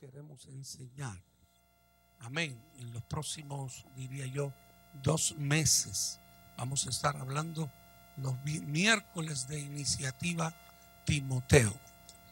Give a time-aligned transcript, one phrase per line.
[0.00, 1.22] queremos enseñar.
[2.20, 2.58] Amén.
[2.78, 4.50] En los próximos, diría yo,
[5.02, 6.18] dos meses
[6.56, 7.70] vamos a estar hablando
[8.16, 10.54] los miércoles de iniciativa
[11.04, 11.74] Timoteo.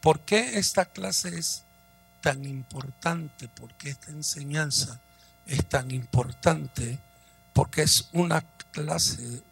[0.01, 1.63] ¿Por qué esta clase es
[2.21, 3.47] tan importante?
[3.49, 4.99] ¿Por qué esta enseñanza
[5.45, 6.97] es tan importante?
[7.53, 8.41] Porque es una
[8.71, 9.43] clase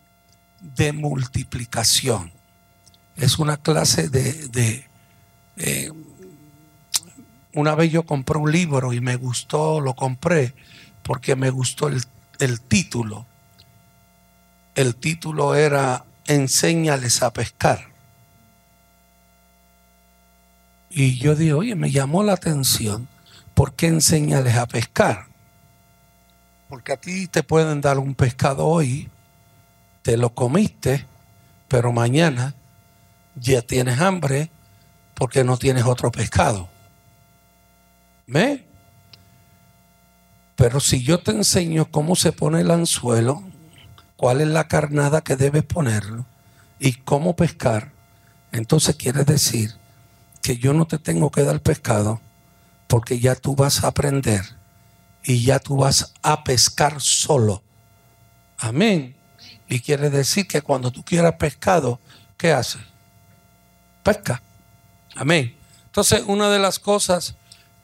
[0.60, 2.32] de multiplicación.
[3.16, 4.88] Es una clase de...
[5.58, 5.92] Eh,
[7.58, 10.54] una vez yo compré un libro y me gustó, lo compré
[11.02, 12.04] porque me gustó el,
[12.38, 13.26] el título.
[14.76, 17.88] El título era Enséñales a pescar.
[20.92, 23.08] Y yo dije, oye, me llamó la atención,
[23.56, 25.26] ¿por qué enséñales a pescar?
[26.70, 29.10] Porque a ti te pueden dar un pescado hoy,
[30.04, 31.08] te lo comiste,
[31.68, 32.54] pero mañana
[33.36, 34.52] ya tienes hambre
[35.16, 36.77] porque no tienes otro pescado.
[38.28, 38.68] ¿Ve?
[40.58, 43.44] Pero si yo te enseño cómo se pone el anzuelo,
[44.18, 46.26] cuál es la carnada que debes ponerlo
[46.80, 47.92] y cómo pescar,
[48.52, 49.74] entonces quiere decir
[50.42, 52.22] que yo no te tengo que dar pescado
[52.88, 54.42] porque ya tú vas a aprender
[55.24, 57.62] y ya tú vas a pescar solo.
[58.58, 59.16] Amén.
[59.70, 62.00] Y quiere decir que cuando tú quieras pescado,
[62.38, 62.82] ¿qué haces?
[64.04, 64.42] Pesca.
[65.16, 65.56] Amén.
[65.86, 67.36] Entonces, una de las cosas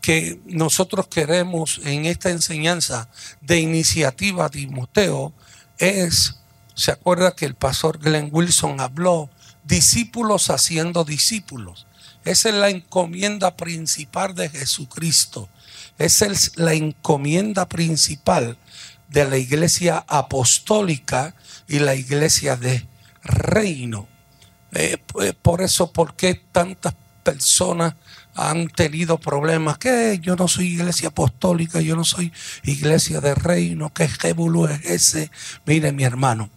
[0.03, 3.07] que nosotros queremos en esta enseñanza
[3.39, 5.31] de iniciativa Timoteo
[5.77, 6.41] es,
[6.75, 9.29] se acuerda que el pastor Glenn Wilson habló,
[9.63, 11.87] discípulos haciendo discípulos.
[12.25, 15.47] Esa es la encomienda principal de Jesucristo.
[15.97, 18.57] Esa es la encomienda principal
[19.07, 21.33] de la iglesia apostólica
[21.65, 22.85] y la iglesia de
[23.23, 24.09] reino.
[24.73, 26.93] Eh, pues, por eso, ¿por qué tantas
[27.23, 27.95] personas
[28.35, 29.77] han tenido problemas.
[29.77, 32.31] Que yo no soy iglesia apostólica, yo no soy
[32.63, 35.31] iglesia de reino, que jébulu es ese.
[35.65, 36.49] Mire, mi hermano,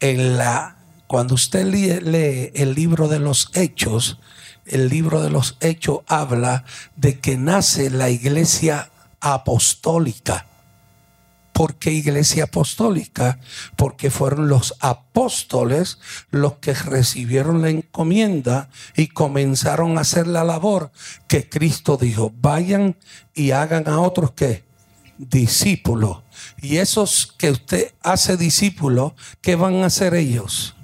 [0.00, 4.18] en la, cuando usted lee el libro de los hechos,
[4.66, 6.64] el libro de los hechos habla
[6.96, 8.90] de que nace la iglesia
[9.20, 10.46] apostólica.
[11.54, 13.38] ¿Por qué iglesia apostólica?
[13.76, 16.00] Porque fueron los apóstoles
[16.32, 20.90] los que recibieron la encomienda y comenzaron a hacer la labor
[21.28, 22.96] que Cristo dijo, vayan
[23.34, 24.64] y hagan a otros que
[25.16, 26.22] discípulos.
[26.60, 30.74] Y esos que usted hace discípulos, ¿qué van a hacer ellos?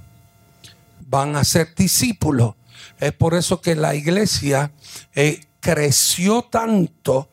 [1.01, 2.55] Van a ser discípulos.
[3.01, 4.71] Es por eso que la iglesia
[5.17, 7.29] eh, creció tanto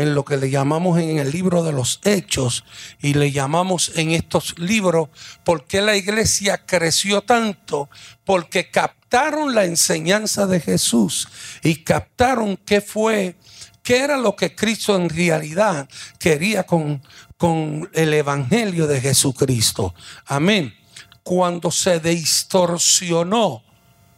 [0.00, 2.64] en lo que le llamamos en el libro de los hechos
[3.00, 5.08] y le llamamos en estos libros,
[5.44, 7.90] ¿por qué la iglesia creció tanto?
[8.24, 11.28] Porque captaron la enseñanza de Jesús
[11.62, 13.36] y captaron qué fue,
[13.82, 17.02] qué era lo que Cristo en realidad quería con,
[17.36, 19.94] con el evangelio de Jesucristo.
[20.26, 20.74] Amén.
[21.22, 23.62] Cuando se distorsionó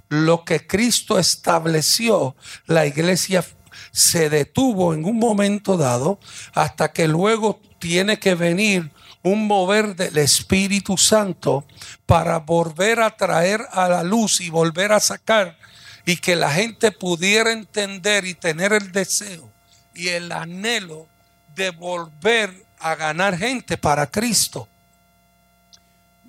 [0.08, 3.44] lo que Cristo estableció, la iglesia
[3.92, 6.18] se detuvo en un momento dado
[6.54, 8.90] hasta que luego tiene que venir
[9.22, 11.64] un mover del Espíritu Santo
[12.06, 15.56] para volver a traer a la luz y volver a sacar
[16.04, 19.52] y que la gente pudiera entender y tener el deseo
[19.94, 21.06] y el anhelo
[21.54, 24.68] de volver a ganar gente para Cristo.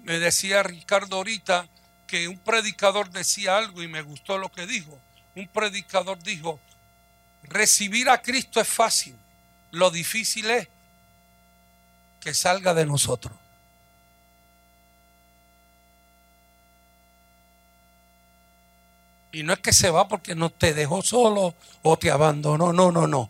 [0.04, 1.68] Me decía Ricardo ahorita
[2.06, 5.00] que un predicador decía algo y me gustó lo que dijo.
[5.36, 6.60] Un predicador dijo,
[7.44, 9.16] Recibir a Cristo es fácil.
[9.72, 10.68] Lo difícil es
[12.20, 13.34] que salga de nosotros.
[19.32, 22.72] Y no es que se va porque no te dejó solo o te abandonó.
[22.72, 23.30] No, no, no.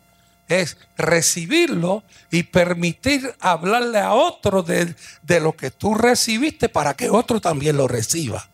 [0.50, 7.10] Es recibirlo y permitir hablarle a otro de, de lo que tú recibiste para que
[7.10, 8.48] otro también lo reciba.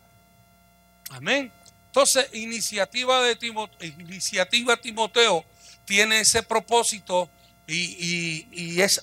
[1.10, 1.52] Amén.
[1.90, 5.44] Entonces, iniciativa de Timoteo,
[5.84, 7.28] tiene ese propósito
[7.66, 9.02] y, es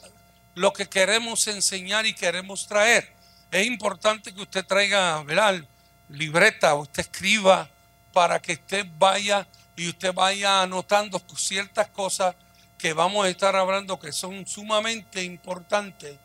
[0.55, 3.11] lo que queremos enseñar y queremos traer.
[3.51, 5.61] Es importante que usted traiga, ¿verdad?
[6.07, 7.69] Libreta, usted escriba
[8.13, 9.45] para que usted vaya
[9.75, 12.35] y usted vaya anotando ciertas cosas
[12.77, 16.17] que vamos a estar hablando que son sumamente importantes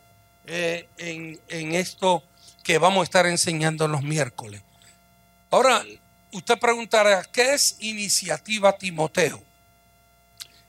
[0.45, 2.23] eh, en, en esto
[2.63, 4.61] que vamos a estar enseñando los miércoles.
[5.51, 5.83] Ahora,
[6.33, 9.41] usted preguntará, ¿qué es iniciativa Timoteo?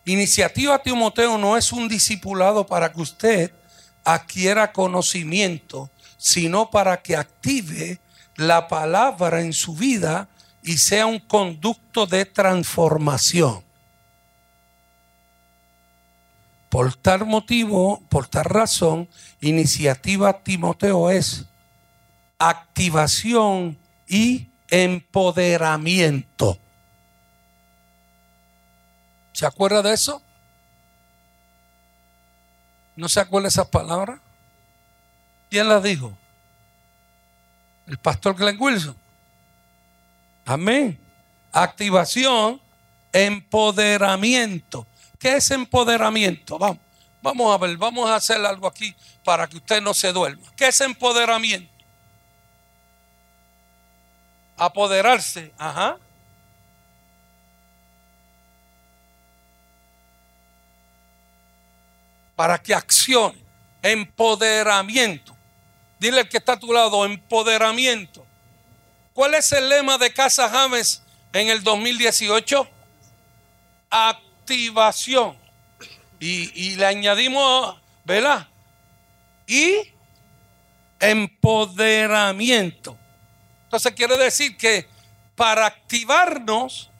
[0.04, 3.52] Iniciativa Timoteo no es un discipulado para que usted
[4.04, 7.98] adquiera conocimiento, sino para que active
[8.36, 10.28] la palabra en su vida
[10.62, 13.62] y sea un conducto de transformación.
[16.68, 19.08] Por tal motivo, por tal razón,
[19.40, 21.44] iniciativa Timoteo es
[22.38, 23.78] activación
[24.08, 24.48] y
[24.82, 26.58] empoderamiento.
[29.32, 30.20] ¿Se acuerda de eso?
[32.96, 34.18] ¿No se acuerda esas palabras?
[35.48, 36.16] ¿Quién las dijo?
[37.86, 38.96] El pastor Glenn Wilson.
[40.44, 40.98] Amén.
[41.52, 42.60] Activación,
[43.12, 44.86] empoderamiento.
[45.20, 46.58] ¿Qué es empoderamiento?
[46.58, 46.78] Vamos,
[47.22, 48.94] vamos a ver, vamos a hacer algo aquí
[49.24, 50.42] para que usted no se duerma.
[50.56, 51.73] ¿Qué es empoderamiento?
[54.56, 55.98] Apoderarse, ajá.
[62.36, 63.42] Para que accione.
[63.82, 65.36] Empoderamiento.
[65.98, 68.24] Dile al que está a tu lado, empoderamiento.
[69.12, 71.02] ¿Cuál es el lema de Casa James
[71.32, 72.68] en el 2018?
[73.90, 75.36] Activación.
[76.18, 78.48] Y, y le añadimos, ¿verdad?
[79.46, 79.92] Y
[81.00, 82.98] empoderamiento.
[83.74, 84.86] Entonces quiere decir que
[85.34, 86.92] para activarnos,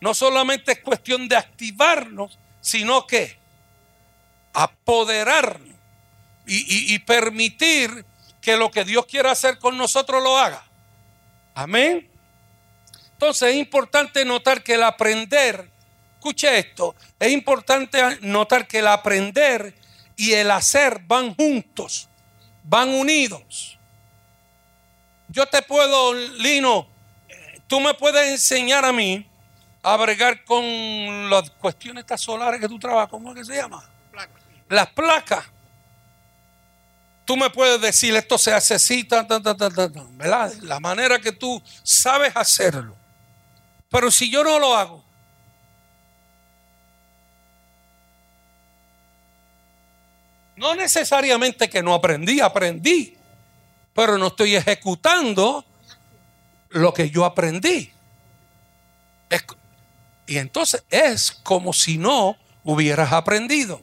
[0.00, 3.36] no solamente es cuestión de activarnos, sino que
[4.52, 5.74] apoderarnos
[6.46, 8.06] y, permitir
[8.40, 10.62] que lo que Dios quiera hacer con nosotros lo haga.
[11.56, 12.08] Amén.
[13.14, 15.68] Entonces es importante notar que el aprender,
[16.14, 19.74] escuche esto, es importante notar que el aprender
[20.14, 22.08] y el hacer van juntos,
[22.62, 23.75] van unidos.
[25.36, 26.86] Yo te puedo, Lino,
[27.66, 29.28] tú me puedes enseñar a mí
[29.82, 30.64] a bregar con
[31.28, 33.86] las cuestiones estas solares que tú trabajas, ¿cómo es que se llama?
[34.70, 35.44] Las placas.
[37.26, 39.06] Tú me puedes decir, esto se hace así,
[40.12, 40.54] ¿verdad?
[40.62, 42.96] La manera que tú sabes hacerlo.
[43.90, 45.04] Pero si yo no lo hago,
[50.56, 53.18] no necesariamente que no aprendí, aprendí,
[53.96, 55.64] pero no estoy ejecutando
[56.68, 57.90] lo que yo aprendí.
[60.28, 63.80] y entonces es como si no hubieras aprendido.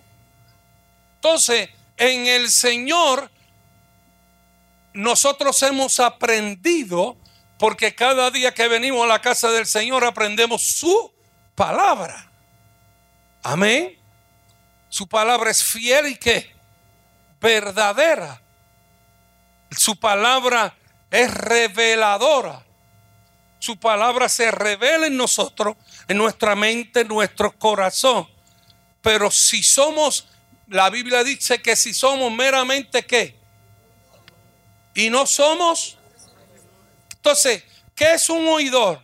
[1.16, 3.32] Entonces, en el Señor
[4.94, 7.18] nosotros hemos aprendido
[7.58, 11.12] porque cada día que venimos a la casa del Señor aprendemos su
[11.56, 12.30] palabra.
[13.42, 13.98] Amén.
[14.90, 16.54] Su palabra es fiel y que
[17.42, 18.43] verdadera.
[19.78, 20.76] Su palabra
[21.10, 22.64] es reveladora.
[23.60, 25.78] Su palabra se revela en nosotros,
[26.08, 28.28] en nuestra mente, en nuestro corazón.
[29.02, 30.28] Pero si somos,
[30.68, 33.38] la Biblia dice que si somos meramente qué,
[34.94, 35.98] y no somos.
[37.16, 37.64] Entonces,
[37.96, 39.02] ¿qué es un oidor?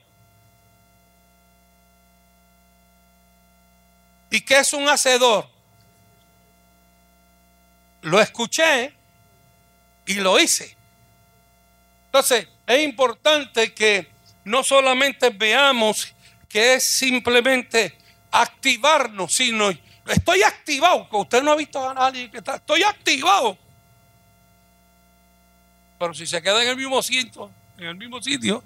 [4.30, 5.48] ¿Y qué es un hacedor?
[8.02, 8.94] Lo escuché
[10.10, 10.76] y lo hice.
[12.06, 14.10] Entonces, es importante que
[14.44, 16.16] no solamente veamos
[16.50, 17.96] que es simplemente
[18.32, 19.70] activarnos, sino
[20.08, 23.56] estoy activado, que usted no ha visto a nadie que está, estoy activado.
[26.00, 28.64] Pero si se queda en el mismo sitio, en el mismo sitio,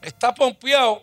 [0.00, 1.02] está pompeado.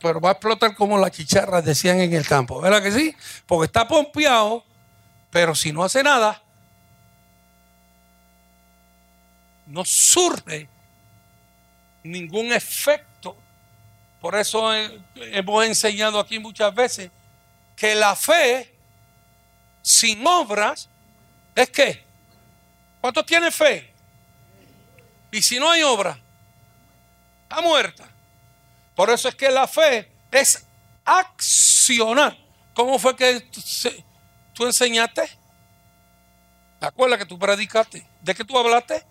[0.00, 2.60] Pero va a explotar como las chicharras decían en el campo.
[2.60, 3.14] ¿Verdad que sí?
[3.46, 4.64] Porque está pompeado,
[5.30, 6.40] pero si no hace nada,
[9.66, 10.68] no surge
[12.02, 13.36] ningún efecto.
[14.20, 14.72] Por eso
[15.16, 17.10] hemos enseñado aquí muchas veces
[17.76, 18.74] que la fe
[19.82, 20.88] sin obras
[21.54, 22.08] es que.
[23.00, 23.92] ¿Cuántos tienen fe?
[25.30, 26.18] Y si no hay obra,
[27.44, 28.07] está muerta.
[28.98, 30.66] Por eso es que la fe es
[31.04, 32.36] accionar.
[32.74, 33.48] ¿Cómo fue que
[34.52, 35.22] tú enseñaste?
[36.80, 38.04] ¿Te acuerdas que tú predicaste?
[38.20, 39.06] ¿De qué tú hablaste?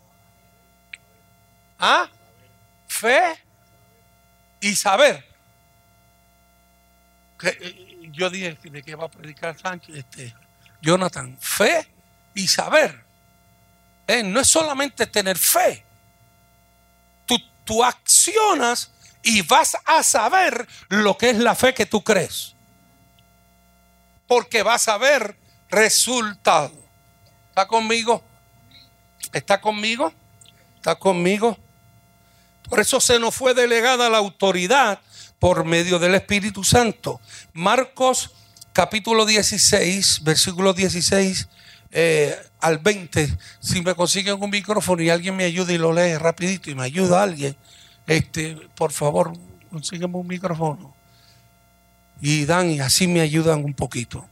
[1.80, 2.10] ¿Ah?
[2.86, 3.42] Fe
[4.60, 5.26] y saber.
[7.44, 9.96] Eh, yo dije de qué va a predicar Sánchez.
[9.96, 10.36] Este,
[10.82, 11.88] Jonathan, fe
[12.34, 13.06] y saber.
[14.06, 15.86] Eh, no es solamente tener fe.
[17.26, 18.92] Tú, tú accionas
[19.28, 22.56] y vas a saber lo que es la fe que tú crees.
[24.26, 25.38] Porque vas a ver
[25.70, 26.72] resultado.
[27.50, 28.24] ¿Está conmigo?
[29.34, 30.14] ¿Está conmigo?
[30.78, 31.58] ¿Está conmigo?
[32.70, 35.02] Por eso se nos fue delegada la autoridad
[35.40, 37.20] por medio del Espíritu Santo.
[37.52, 38.32] Marcos
[38.72, 41.50] capítulo 16, versículo 16
[41.92, 43.38] eh, al 20.
[43.60, 46.86] Si me consiguen un micrófono y alguien me ayuda y lo lee rapidito y me
[46.86, 47.58] ayuda alguien,
[48.08, 49.34] este, por favor,
[49.70, 50.96] consígueme un micrófono.
[52.20, 54.26] y dan y así me ayudan un poquito.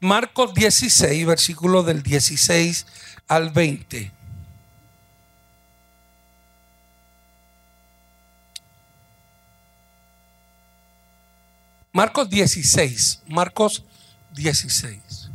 [0.00, 2.86] Marcos 16, versículo del 16
[3.26, 4.12] al 20.
[11.92, 13.84] Marcos 16, Marcos
[14.34, 15.30] 16.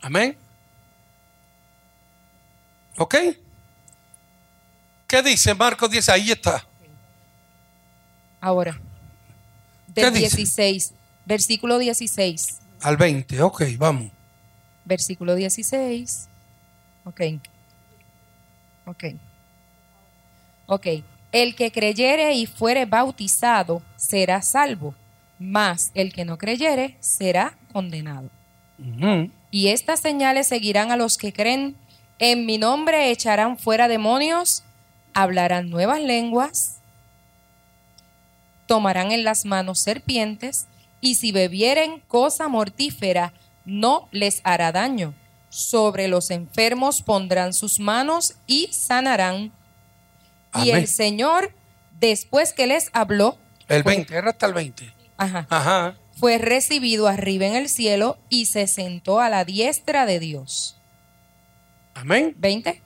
[0.00, 0.47] Amén.
[2.98, 3.14] ¿Ok?
[5.06, 6.08] ¿Qué dice Marcos 10?
[6.10, 6.66] Ahí está.
[8.40, 8.78] Ahora.
[9.86, 10.92] Del 16,
[11.24, 12.58] versículo 16.
[12.82, 14.10] Al 20, ok, vamos.
[14.84, 16.28] Versículo 16.
[17.04, 17.20] Ok.
[18.86, 19.04] Ok.
[20.66, 20.86] Ok.
[21.32, 24.94] El que creyere y fuere bautizado será salvo,
[25.38, 28.30] mas el que no creyere será condenado.
[29.50, 31.76] Y estas señales seguirán a los que creen.
[32.18, 34.64] En mi nombre echarán fuera demonios,
[35.14, 36.78] hablarán nuevas lenguas,
[38.66, 40.66] tomarán en las manos serpientes,
[41.00, 43.32] y si bebieren cosa mortífera,
[43.64, 45.14] no les hará daño.
[45.48, 49.52] Sobre los enfermos pondrán sus manos y sanarán.
[50.54, 51.52] Y el Señor,
[52.00, 53.38] después que les habló.
[53.68, 54.92] El 20, era hasta el 20.
[55.16, 55.46] Ajá.
[55.48, 55.94] Ajá.
[56.16, 60.77] Fue recibido arriba en el cielo y se sentó a la diestra de Dios.
[62.00, 62.32] Amén.
[62.38, 62.80] 20.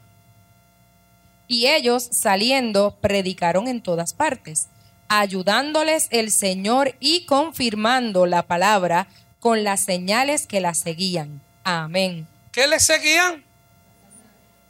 [1.47, 4.69] Y ellos saliendo predicaron en todas partes,
[5.09, 11.43] ayudándoles el Señor y confirmando la palabra con las señales que la seguían.
[11.63, 12.27] Amén.
[12.53, 13.45] ¿Qué les seguían?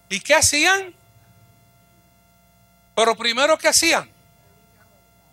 [0.08, 0.92] ¿Y qué hacían?
[2.96, 4.10] Pero primero, ¿qué hacían?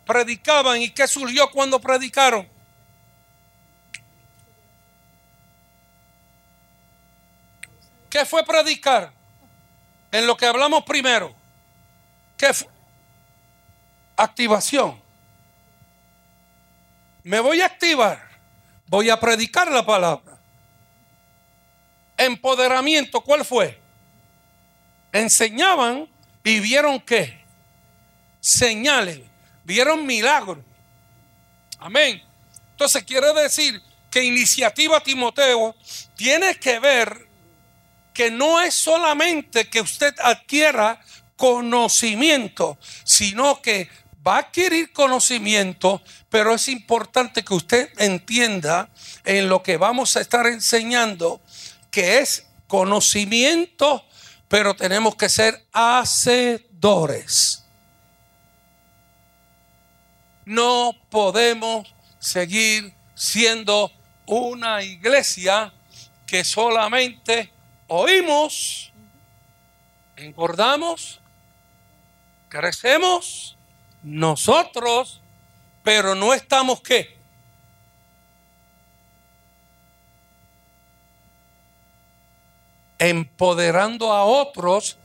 [0.05, 0.83] Predicaban.
[0.83, 2.47] ¿Y qué surgió cuando predicaron?
[8.09, 9.11] ¿Qué fue predicar?
[10.11, 11.35] En lo que hablamos primero.
[12.37, 12.67] ¿Qué fue?
[14.17, 14.99] Activación.
[17.23, 18.27] Me voy a activar.
[18.87, 20.37] Voy a predicar la palabra.
[22.17, 23.79] Empoderamiento, ¿cuál fue?
[25.11, 26.09] Enseñaban
[26.43, 27.39] y vieron qué?
[28.39, 29.19] señales,
[29.63, 30.59] vieron milagros.
[31.79, 32.21] Amén.
[32.71, 35.75] Entonces quiere decir que iniciativa Timoteo
[36.15, 37.27] tiene que ver
[38.13, 40.99] que no es solamente que usted adquiera
[41.35, 43.89] conocimiento, sino que
[44.25, 48.89] va a adquirir conocimiento, pero es importante que usted entienda
[49.23, 51.41] en lo que vamos a estar enseñando
[51.91, 54.05] que es conocimiento,
[54.47, 57.63] pero tenemos que ser hacedores.
[60.45, 63.91] No podemos seguir siendo
[64.25, 65.73] una iglesia
[66.25, 67.51] que solamente
[67.89, 68.93] oímos,
[70.15, 71.19] engordamos,
[72.47, 73.57] crecemos
[74.03, 75.21] nosotros,
[75.83, 77.17] pero no estamos qué?
[82.97, 84.97] Empoderando a otros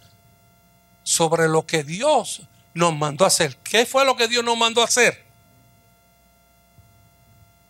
[1.03, 2.43] sobre lo que Dios
[2.75, 3.57] nos mandó a hacer.
[3.59, 5.25] ¿Qué fue lo que Dios nos mandó a hacer?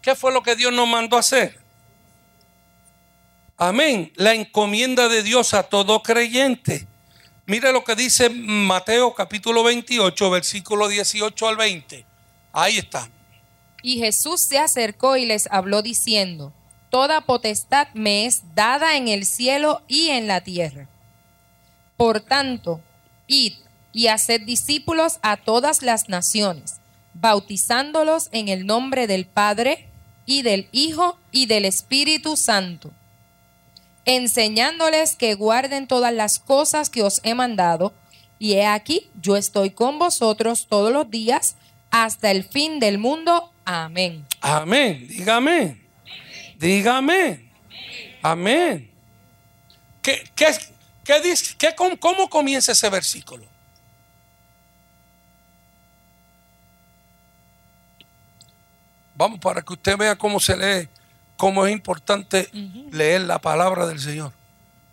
[0.02, 1.63] ¿Qué fue lo que Dios nos mandó a hacer?
[3.56, 4.12] Amén.
[4.16, 6.87] La encomienda de Dios a todo creyente.
[7.46, 12.04] Mire lo que dice Mateo capítulo 28, versículo 18 al 20.
[12.52, 13.08] Ahí está.
[13.82, 16.52] Y Jesús se acercó y les habló diciendo,
[16.90, 20.88] Toda potestad me es dada en el cielo y en la tierra.
[21.96, 22.80] Por tanto,
[23.26, 23.54] id
[23.92, 26.76] y haced discípulos a todas las naciones,
[27.14, 29.88] bautizándolos en el nombre del Padre,
[30.26, 32.90] y del Hijo y del Espíritu Santo,
[34.04, 37.92] enseñándoles que guarden todas las cosas que os he mandado,
[38.38, 41.56] y he aquí, yo estoy con vosotros todos los días
[41.90, 43.52] hasta el fin del mundo.
[43.64, 44.26] Amén.
[44.40, 45.06] Amén.
[45.08, 45.80] Dígame.
[46.58, 47.50] Dígame.
[48.20, 48.90] Amén.
[50.02, 50.46] ¿Qué, qué,
[51.04, 53.44] qué qué, cómo, ¿Cómo comienza ese versículo?
[59.14, 60.88] Vamos para que usted vea cómo se lee,
[61.37, 62.49] cómo es importante
[62.91, 64.33] leer la palabra del Señor.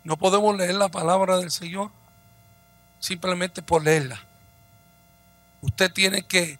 [0.04, 1.90] No podemos leer la palabra del Señor
[2.98, 4.20] simplemente por leerla.
[5.60, 6.58] Usted tiene que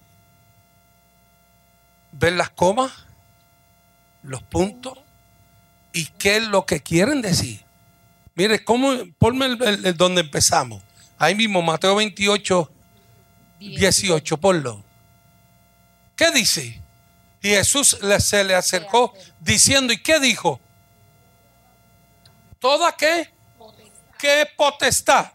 [2.12, 2.92] ver las comas,
[4.22, 4.98] los puntos
[5.92, 7.64] y qué es lo que quieren decir.
[8.34, 10.82] Mire, ¿cómo, ponme el, donde empezamos.
[11.18, 12.70] Ahí mismo, Mateo 28,
[13.58, 14.82] 18, ponlo.
[16.16, 16.81] ¿Qué dice?
[17.42, 20.60] Y Jesús se le acercó diciendo, ¿y qué dijo?
[22.60, 23.30] ¿Toda qué?
[24.18, 25.32] ¿Qué potestad?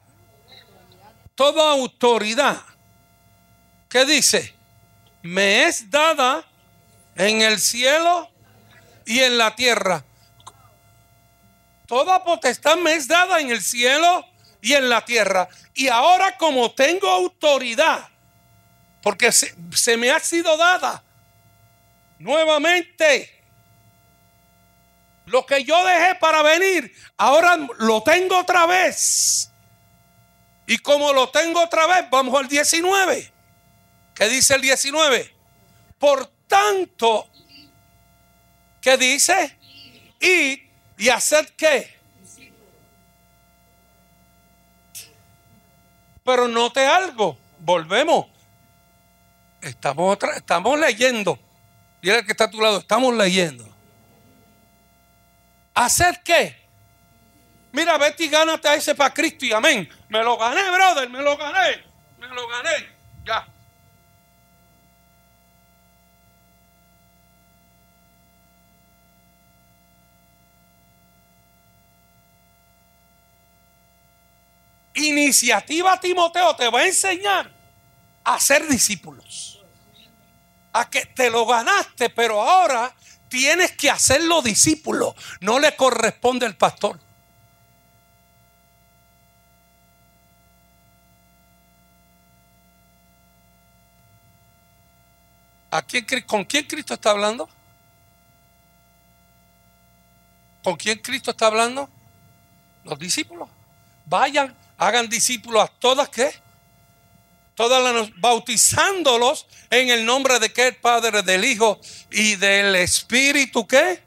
[1.36, 2.58] Toda autoridad
[3.90, 4.54] ¿Qué dice?
[5.22, 6.46] Me es dada
[7.16, 8.30] en el cielo
[9.06, 10.04] y en la tierra.
[11.88, 14.26] Toda potestad me es dada en el cielo
[14.62, 15.48] y en la tierra.
[15.74, 18.10] Y ahora como tengo autoridad,
[19.02, 21.04] porque se, se me ha sido dada
[22.19, 23.33] nuevamente,
[25.25, 29.51] lo que yo dejé para venir, ahora lo tengo otra vez.
[30.65, 33.31] Y como lo tengo otra vez, vamos al 19.
[34.13, 35.33] ¿Qué dice el 19?
[36.00, 37.27] Por tanto,
[38.81, 39.57] ¿qué dice?
[40.19, 40.62] Y,
[40.97, 41.97] y hacer qué?
[46.24, 48.25] Pero note algo, volvemos.
[49.62, 51.39] Estamos, otra, estamos leyendo.
[52.01, 53.68] Dile que está a tu lado, estamos leyendo.
[55.74, 56.56] ¿Hacer qué?
[57.72, 59.88] Mira, vete y gánate a ese para Cristo y amén.
[60.10, 61.84] Me lo gané, brother, me lo gané.
[62.18, 62.89] Me lo gané.
[63.24, 63.48] Ya.
[74.96, 77.51] Iniciativa Timoteo te va a enseñar
[78.24, 79.57] a ser discípulos.
[80.77, 82.93] A que te lo ganaste, pero ahora
[83.29, 85.15] tienes que hacerlo discípulo.
[85.41, 87.00] No le corresponde al pastor.
[95.72, 97.50] ¿A quién, ¿Con quién Cristo está hablando?
[100.63, 101.89] ¿Con quién Cristo está hablando?
[102.84, 103.50] Los discípulos.
[104.05, 106.47] Vayan, hagan discípulos a todas que
[107.58, 114.04] todas las bautizándolos en el nombre de qué Padre, del Hijo y del Espíritu qué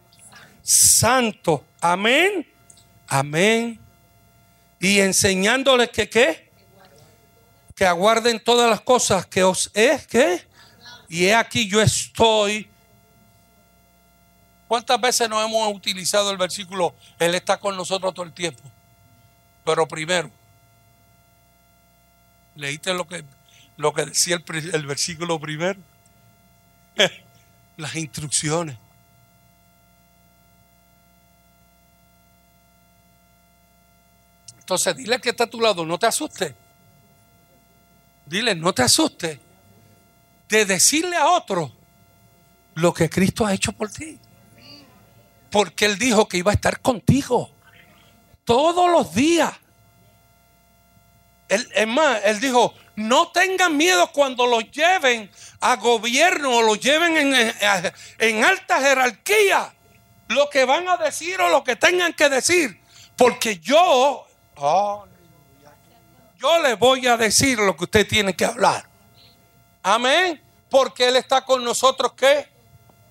[0.63, 1.65] Santo.
[1.81, 2.47] Amén.
[3.09, 3.81] Amén.
[4.79, 6.49] Y enseñándoles que qué
[7.75, 10.47] que aguarden todas las cosas que os es que
[11.09, 12.69] y he aquí yo estoy.
[14.69, 16.95] ¿Cuántas veces nos hemos utilizado el versículo?
[17.19, 18.63] Él está con nosotros todo el tiempo.
[19.65, 20.31] Pero primero,
[22.55, 23.25] ¿leíste lo que,
[23.81, 24.37] lo que decía
[24.73, 25.81] el, versículo primero?
[27.77, 28.77] Las instrucciones.
[34.59, 36.55] Entonces dile que está a tu lado, no te asustes.
[38.27, 39.39] Dile, no te asustes
[40.49, 41.73] de decirle a otro
[42.75, 44.19] lo que Cristo ha hecho por ti.
[45.51, 47.51] Porque Él dijo que iba a estar contigo
[48.45, 49.53] todos los días.
[51.51, 56.79] Él, es más, Él dijo, no tengan miedo cuando los lleven a gobierno o los
[56.81, 57.55] lleven en,
[58.19, 59.75] en alta jerarquía.
[60.29, 62.81] Lo que van a decir o lo que tengan que decir.
[63.17, 64.27] Porque yo,
[66.39, 68.89] yo le voy a decir lo que usted tiene que hablar.
[69.83, 70.41] Amén.
[70.71, 72.49] Porque Él está con nosotros, ¿qué?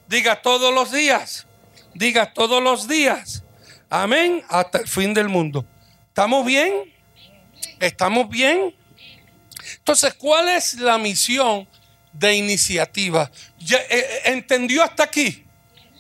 [0.07, 1.45] Diga todos los días.
[1.93, 3.43] Diga todos los días.
[3.89, 4.45] Amén.
[4.47, 5.65] Hasta el fin del mundo.
[6.07, 6.98] ¿Estamos bien?
[7.79, 8.75] ¿Estamos bien?
[9.77, 11.67] Entonces, ¿cuál es la misión
[12.11, 13.31] de iniciativa?
[13.59, 15.45] Eh, eh, ¿Entendió hasta aquí?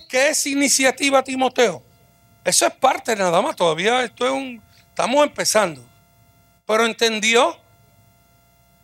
[0.07, 1.83] ¿Qué es iniciativa, Timoteo?
[2.43, 3.55] Eso es parte nada más.
[3.55, 4.61] Todavía esto es un.
[4.89, 5.85] Estamos empezando.
[6.65, 7.57] Pero entendió.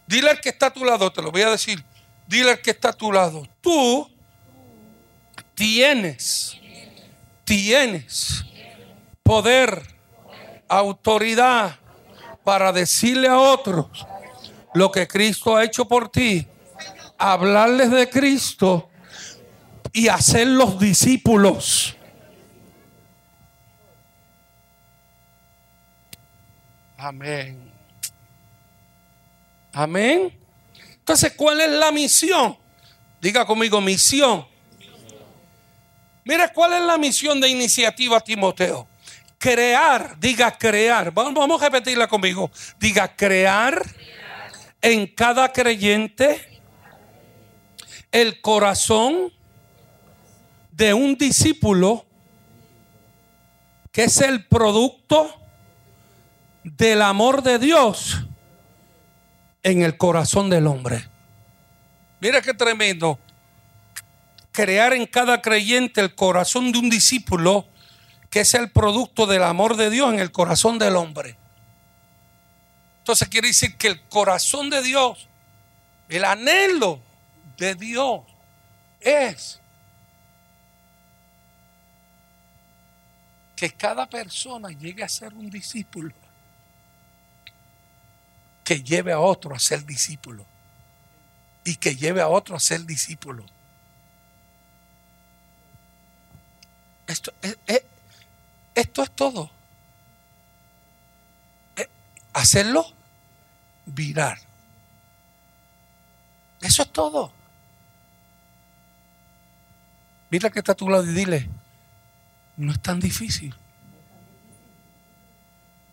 [0.07, 1.83] Dile al que está a tu lado, te lo voy a decir.
[2.27, 4.09] Dile al que está a tu lado, tú
[5.55, 6.57] tienes,
[7.43, 8.45] tienes
[9.23, 9.81] poder,
[10.67, 11.79] autoridad
[12.45, 13.87] para decirle a otros
[14.73, 16.47] lo que Cristo ha hecho por ti,
[17.17, 18.89] hablarles de Cristo
[19.91, 21.95] y hacerlos discípulos.
[26.97, 27.71] Amén.
[29.73, 30.37] Amén.
[30.91, 32.57] Entonces, ¿cuál es la misión?
[33.21, 34.45] Diga conmigo, misión.
[36.23, 38.87] Mira, ¿cuál es la misión de iniciativa Timoteo?
[39.45, 41.13] Crear, diga crear.
[41.13, 42.49] Vamos a repetirla conmigo.
[42.79, 43.79] Diga crear
[44.81, 46.63] en cada creyente
[48.11, 49.31] el corazón
[50.71, 52.07] de un discípulo
[53.91, 55.39] que es el producto
[56.63, 58.25] del amor de Dios
[59.61, 61.07] en el corazón del hombre.
[62.19, 63.19] Mira qué tremendo.
[64.51, 67.67] Crear en cada creyente el corazón de un discípulo
[68.35, 71.37] que es el producto del amor de Dios en el corazón del hombre.
[72.97, 75.29] Entonces quiere decir que el corazón de Dios,
[76.09, 76.99] el anhelo
[77.55, 78.23] de Dios
[78.99, 79.61] es
[83.55, 86.13] que cada persona llegue a ser un discípulo
[88.65, 90.45] que lleve a otro a ser discípulo.
[91.63, 93.49] y que lleve a otros a ser discípulos.
[97.07, 97.81] Esto es,
[98.75, 99.49] esto es todo.
[101.77, 101.89] Eh,
[102.33, 102.85] hacerlo
[103.85, 104.37] virar.
[106.61, 107.31] Eso es todo.
[110.29, 111.49] Mira que está a tu lado y dile,
[112.57, 113.55] no es tan difícil.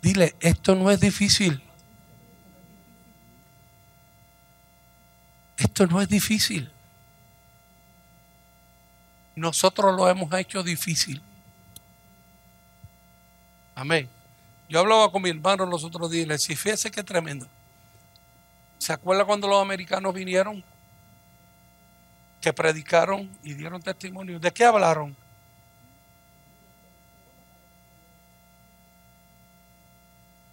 [0.01, 1.63] Dile, esto no es difícil.
[5.57, 6.73] Esto no es difícil.
[9.37, 11.23] Nosotros lo hemos hecho difícil.
[13.75, 14.09] Amén.
[14.69, 17.47] Yo hablaba con mi hermano los otros días y le decía, fíjese qué tremendo.
[18.79, 20.65] ¿Se acuerda cuando los americanos vinieron?
[22.41, 24.41] Que predicaron y dieron testimonio.
[24.41, 25.17] ¿De qué hablaron?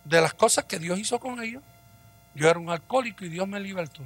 [0.03, 1.63] De las cosas que Dios hizo con ellos.
[2.35, 4.03] Yo era un alcohólico y Dios me libertó.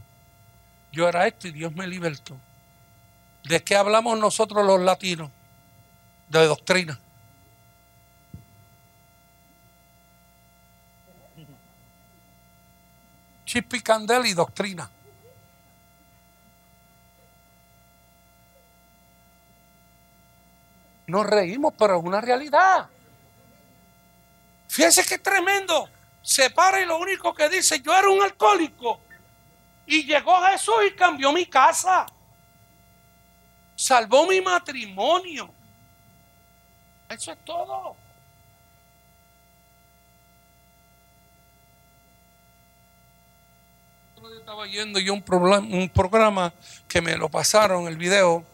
[0.91, 2.37] Yo era esto y Dios me libertó.
[3.43, 5.29] ¿De qué hablamos nosotros los latinos?
[6.29, 6.99] De doctrina.
[13.53, 14.89] Chip y candela y doctrina.
[21.05, 22.89] Nos reímos, pero es una realidad.
[24.67, 25.87] Fíjense qué tremendo.
[26.23, 28.99] Se para y lo único que dice, yo era un alcohólico.
[29.85, 32.07] Y llegó Jesús y cambió mi casa.
[33.75, 35.53] Salvó mi matrimonio.
[37.07, 37.95] Eso es todo.
[44.31, 45.23] Estaba yendo yo un,
[45.73, 46.53] un programa
[46.87, 48.45] que me lo pasaron el video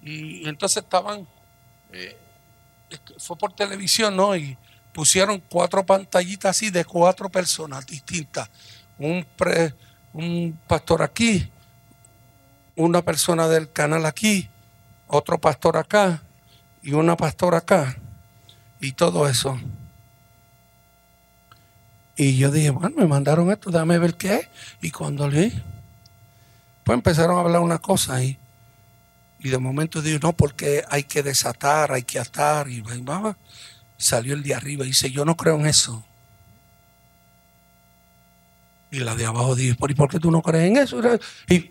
[0.00, 1.26] y, entonces estaban,
[1.92, 2.16] eh,
[3.18, 4.34] fue por televisión, ¿no?
[4.34, 4.56] Y
[4.92, 8.48] pusieron cuatro pantallitas así de cuatro personas distintas.
[8.98, 9.74] Un pre,
[10.12, 11.50] un pastor aquí,
[12.76, 14.48] una persona del canal aquí,
[15.06, 16.22] otro pastor acá
[16.82, 17.96] y una pastora acá
[18.80, 19.58] y todo eso.
[22.16, 24.48] Y yo dije, bueno, me mandaron esto, déjame ver qué es.
[24.80, 25.52] Y cuando leí,
[26.84, 28.38] pues empezaron a hablar una cosa ahí.
[29.40, 32.68] Y de momento dije, no, porque hay que desatar, hay que atar.
[32.68, 33.04] Y, y
[33.96, 36.04] salió el de arriba y dice, yo no creo en eso.
[38.90, 41.00] Y la de abajo dice, ¿y por qué tú no crees en eso?
[41.48, 41.70] Y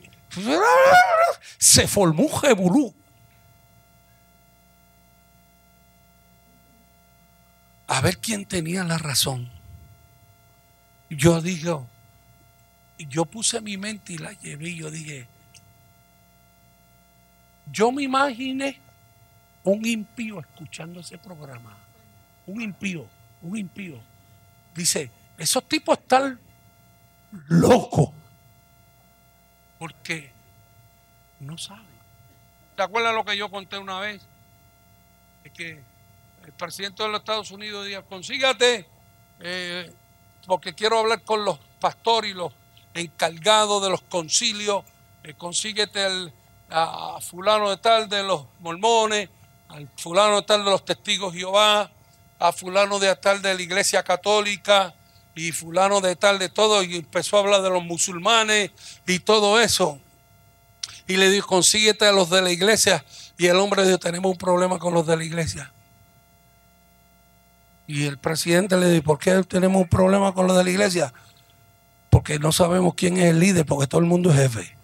[1.58, 2.94] se formó un jebulú.
[7.88, 9.50] A ver quién tenía la razón.
[11.10, 11.70] Yo dije,
[12.98, 15.28] yo puse mi mente y la llevé y yo dije,
[17.72, 18.80] yo me imaginé
[19.64, 21.78] un impío escuchando ese programa.
[22.46, 23.06] Un impío,
[23.42, 24.00] un impío.
[24.76, 26.40] Dice, esos tipos están
[27.48, 28.14] loco.
[29.80, 30.32] Porque
[31.40, 31.86] no saben.
[32.76, 34.22] ¿Te acuerdas lo que yo conté una vez?
[35.44, 35.82] Es que
[36.46, 38.88] el presidente de los Estados Unidos dijo, consígate,
[39.40, 39.94] eh,
[40.46, 42.52] porque quiero hablar con los pastores y los
[42.94, 44.84] encargados de los concilios,
[45.24, 46.06] eh, consíguete
[46.70, 49.30] a fulano de tal de los mormones,
[49.70, 51.92] al fulano de tal de los testigos Jehová,
[52.40, 54.94] a fulano de tal de la iglesia católica,
[55.36, 58.72] y fulano de tal, de todo, y empezó a hablar de los musulmanes
[59.08, 60.00] y todo eso.
[61.08, 63.04] Y le dijo, consíguete a los de la iglesia.
[63.38, 65.72] Y el hombre dijo, tenemos un problema con los de la iglesia.
[67.86, 71.14] Y el presidente le dijo, ¿por qué tenemos un problema con los de la iglesia?
[72.10, 74.78] Porque no sabemos quién es el líder, porque todo el mundo es jefe.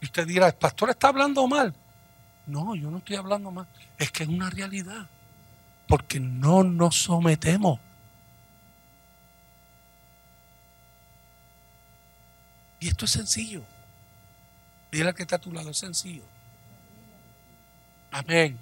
[0.00, 1.74] Y usted dirá, el pastor está hablando mal.
[2.46, 3.66] No, yo no estoy hablando más.
[3.98, 5.06] Es que es una realidad.
[5.86, 7.78] Porque no nos sometemos.
[12.80, 13.62] Y esto es sencillo.
[14.90, 16.22] Dile que está a tu lado, es sencillo.
[18.10, 18.58] Amén.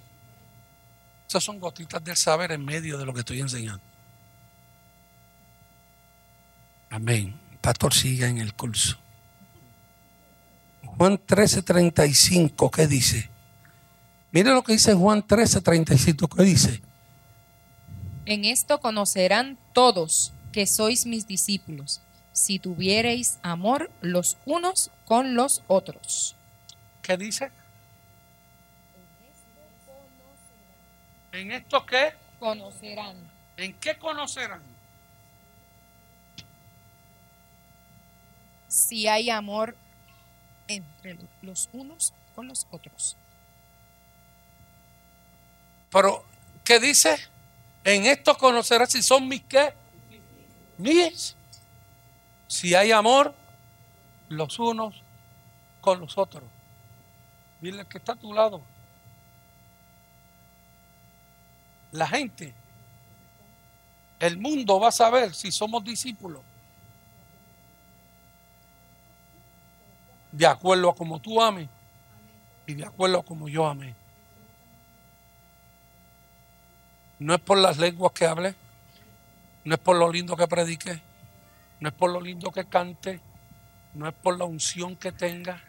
[1.27, 3.83] Esas son gotitas del saber en medio de lo que estoy enseñando.
[6.89, 7.37] Amén.
[7.61, 8.97] Pastor, siga en el curso.
[10.97, 13.29] Juan 13:35, ¿qué dice?
[14.31, 16.81] Mire lo que dice Juan 13, 35, ¿qué dice?
[18.25, 22.01] En esto conocerán todos que sois mis discípulos,
[22.33, 26.35] si tuviereis amor los unos con los otros.
[27.01, 27.51] ¿Qué dice?
[31.31, 32.13] ¿En esto qué?
[32.39, 33.15] Conocerán.
[33.57, 34.61] ¿En qué conocerán?
[38.67, 39.75] Si hay amor
[40.67, 43.15] entre los unos con los otros.
[45.89, 46.23] Pero,
[46.63, 47.17] ¿qué dice?
[47.83, 49.73] En esto conocerás si son mis qué.
[50.77, 51.33] Mírense.
[52.47, 53.33] Si hay amor,
[54.29, 55.01] los unos
[55.81, 56.43] con los otros.
[57.61, 58.61] Dile que está a tu lado.
[61.91, 62.53] La gente,
[64.19, 66.41] el mundo va a saber si somos discípulos.
[70.31, 71.69] De acuerdo a como tú ames
[72.65, 73.95] y de acuerdo a como yo amé.
[77.19, 78.53] No es por las lenguas que hable,
[79.63, 81.01] no es por lo lindo que predique,
[81.79, 83.19] no es por lo lindo que cante,
[83.93, 85.61] no es por la unción que tenga,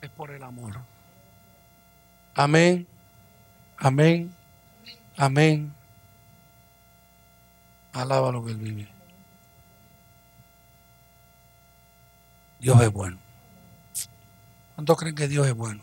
[0.00, 0.95] es por el amor.
[2.38, 2.86] Amén,
[3.78, 4.30] amén,
[5.16, 5.74] amén.
[7.94, 8.88] Alaba lo que él vive.
[12.60, 13.16] Dios es bueno.
[14.74, 15.82] ¿Cuántos creen que Dios es bueno?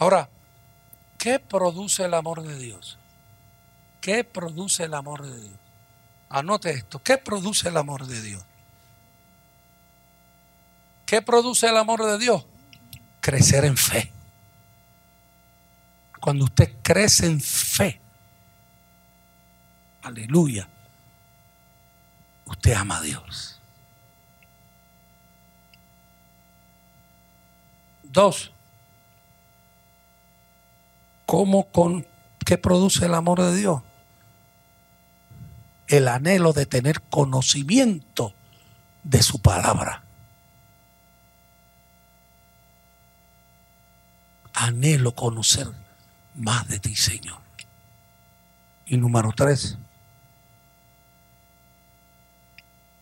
[0.00, 0.28] Ahora,
[1.18, 2.98] ¿qué produce el amor de Dios?
[4.00, 5.58] ¿Qué produce el amor de Dios?
[6.30, 7.00] Anote esto.
[7.00, 8.44] ¿Qué produce el amor de Dios?
[11.06, 12.44] ¿Qué produce el amor de Dios?
[13.20, 14.17] Crecer en fe.
[16.20, 18.00] Cuando usted crece en fe,
[20.02, 20.68] aleluya,
[22.46, 23.60] usted ama a Dios.
[28.02, 28.52] Dos,
[31.26, 32.06] ¿cómo con
[32.44, 33.82] qué produce el amor de Dios?
[35.86, 38.34] El anhelo de tener conocimiento
[39.04, 40.02] de su palabra.
[44.52, 45.68] Anhelo conocer
[46.38, 47.40] más de ti, Señor.
[48.86, 49.76] Y número tres,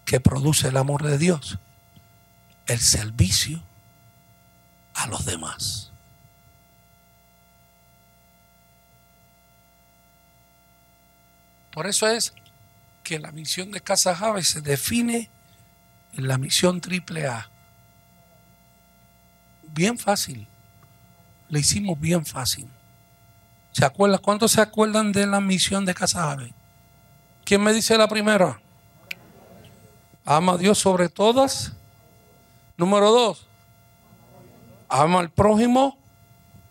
[0.05, 1.59] ¿qué produce el amor de Dios?
[2.67, 3.63] El servicio
[4.95, 5.93] a los demás.
[11.71, 12.33] Por eso es
[13.05, 15.31] que la misión de Casa Jave se define
[16.15, 17.51] en la misión triple A.
[19.63, 20.49] Bien fácil.
[21.51, 22.69] Le hicimos bien fácil.
[23.77, 24.23] ¿Se acuerdan?
[24.23, 26.55] ¿Cuántos se acuerdan de la misión de Casa Jave?
[27.45, 28.59] ¿Quién me dice la primera?
[30.25, 31.75] Ama a Dios sobre todas.
[32.79, 33.47] Número dos,
[34.89, 35.99] ama al prójimo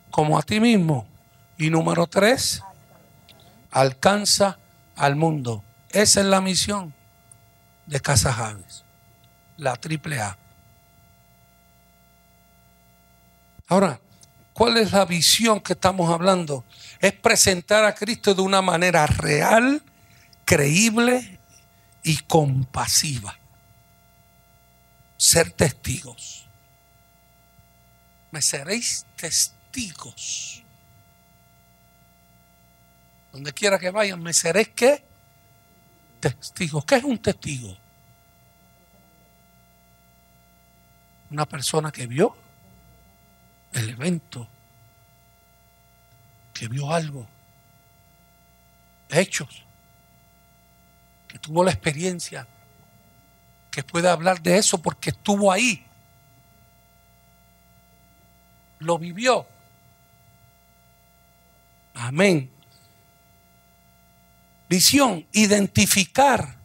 [0.10, 1.06] como a ti mismo.
[1.60, 2.64] Y número tres,
[3.70, 4.58] alcanza
[4.96, 5.64] al mundo.
[5.90, 6.92] Esa es la misión
[7.86, 8.84] de Casa Javes,
[9.58, 10.40] la triple A.
[13.68, 14.00] Ahora,
[14.54, 16.64] ¿cuál es la visión que estamos hablando?
[17.00, 19.82] Es presentar a Cristo de una manera real,
[20.46, 21.40] creíble
[22.04, 23.38] y compasiva.
[25.18, 26.48] Ser testigos.
[28.32, 30.64] Me seréis testigos.
[33.32, 35.04] Donde quiera que vayan, me seréis qué?
[36.20, 36.86] Testigos.
[36.86, 37.76] ¿Qué es un testigo?
[41.32, 42.36] Una persona que vio
[43.74, 44.48] el evento,
[46.56, 47.28] que vio algo,
[49.10, 49.64] hechos,
[51.28, 52.48] que tuvo la experiencia,
[53.70, 55.86] que puede hablar de eso porque estuvo ahí,
[58.80, 59.46] lo vivió.
[61.94, 62.50] Amén.
[64.70, 66.56] Visión, identificar,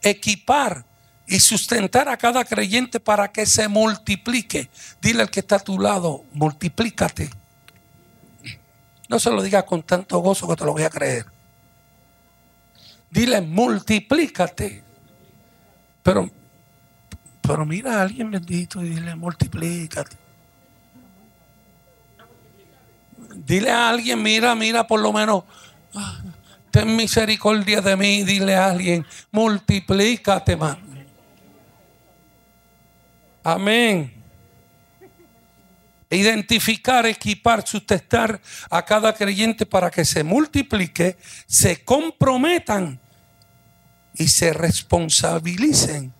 [0.00, 0.86] equipar
[1.26, 4.70] y sustentar a cada creyente para que se multiplique.
[5.02, 7.41] Dile al que está a tu lado, multiplícate.
[9.12, 11.26] No se lo diga con tanto gozo que te lo voy a creer.
[13.10, 14.82] Dile, multiplícate.
[16.02, 16.30] Pero,
[17.42, 20.16] pero mira a alguien bendito y dile, multiplícate.
[23.34, 25.44] Dile a alguien, mira, mira, por lo menos,
[26.70, 28.22] ten misericordia de mí.
[28.22, 30.78] Dile a alguien, multiplícate, man.
[33.44, 34.21] Amén.
[36.12, 43.00] Identificar, equipar, sustentar a cada creyente para que se multiplique, se comprometan
[44.14, 46.12] y se responsabilicen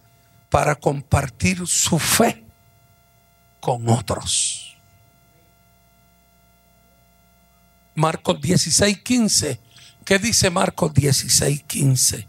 [0.49, 2.43] para compartir su fe
[3.61, 4.77] con otros.
[7.95, 9.61] Marcos 16, 15.
[10.05, 12.27] ¿Qué dice Marcos 16, 15?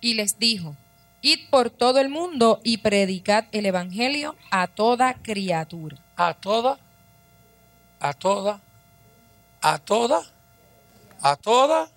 [0.00, 0.76] Y les dijo,
[1.22, 5.96] id por todo el mundo y predicad el Evangelio a toda criatura.
[6.16, 6.78] A toda,
[8.00, 8.60] a toda,
[9.60, 10.22] a toda,
[11.22, 11.88] a toda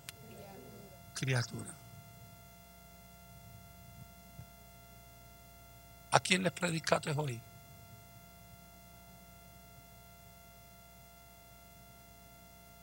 [1.14, 1.70] criatura.
[6.10, 7.40] ¿A quién les predicaste hoy?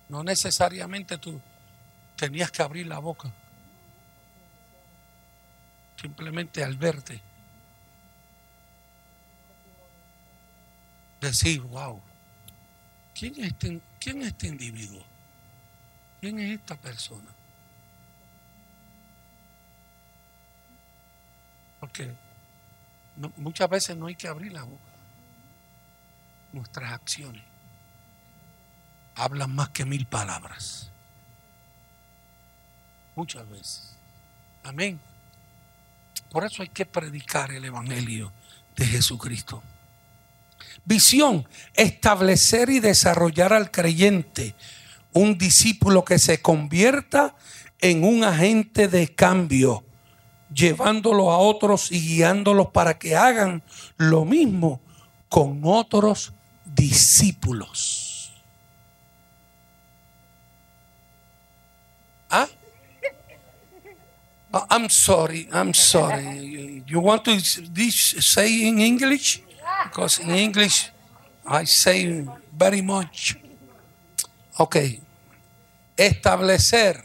[0.09, 1.39] No necesariamente tú,
[2.17, 3.31] tenías que abrir la boca.
[6.01, 7.21] Simplemente al verte.
[11.19, 12.01] Decir, wow,
[13.13, 15.03] ¿quién es este, es este individuo?
[16.19, 17.29] ¿Quién es esta persona?
[21.79, 22.11] Porque
[23.37, 24.81] muchas veces no hay que abrir la boca.
[26.51, 27.43] Nuestras acciones
[29.15, 30.89] hablan más que mil palabras.
[33.15, 33.95] Muchas veces.
[34.63, 34.99] Amén.
[36.31, 38.31] Por eso hay que predicar el Evangelio
[38.77, 39.61] de Jesucristo.
[40.85, 44.55] Visión, establecer y desarrollar al creyente,
[45.11, 47.35] un discípulo que se convierta
[47.81, 49.83] en un agente de cambio,
[50.53, 53.61] llevándolo a otros y guiándolos para que hagan
[53.97, 54.79] lo mismo
[55.27, 56.31] con otros
[56.63, 58.31] discípulos.
[62.29, 62.47] ¿Ah?
[64.53, 66.83] Oh, I'm sorry, I'm sorry.
[66.85, 69.41] You want to say in English?
[69.85, 70.91] Because in English
[71.45, 73.37] I say very much.
[74.57, 74.77] Ok.
[75.95, 77.03] Establecer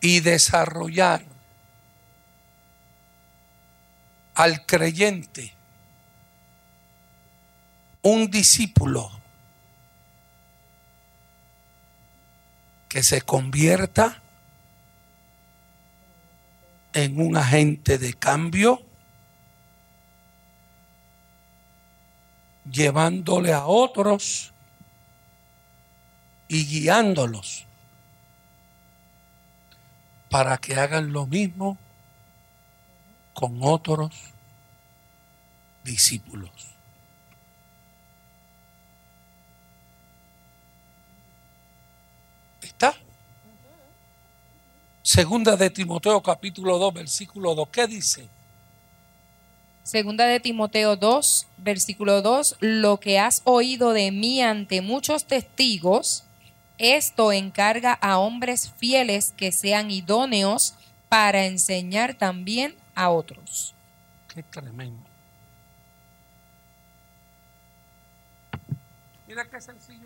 [0.00, 1.24] y desarrollar
[4.34, 5.54] al creyente
[8.02, 9.10] un discípulo
[12.88, 14.23] que se convierta
[16.94, 18.80] en un agente de cambio,
[22.70, 24.52] llevándole a otros
[26.48, 27.66] y guiándolos
[30.30, 31.76] para que hagan lo mismo
[33.34, 34.12] con otros
[35.82, 36.73] discípulos.
[45.04, 47.68] Segunda de Timoteo capítulo 2, versículo 2.
[47.68, 48.26] ¿Qué dice?
[49.82, 52.56] Segunda de Timoteo 2, versículo 2.
[52.60, 56.24] Lo que has oído de mí ante muchos testigos,
[56.78, 60.74] esto encarga a hombres fieles que sean idóneos
[61.10, 63.74] para enseñar también a otros.
[64.34, 65.04] Qué tremendo.
[69.28, 70.03] Mira qué sencillo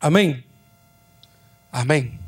[0.00, 0.44] Amén.
[1.72, 2.20] Amén.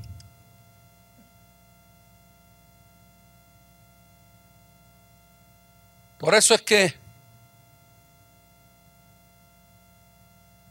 [6.19, 6.95] Por eso es que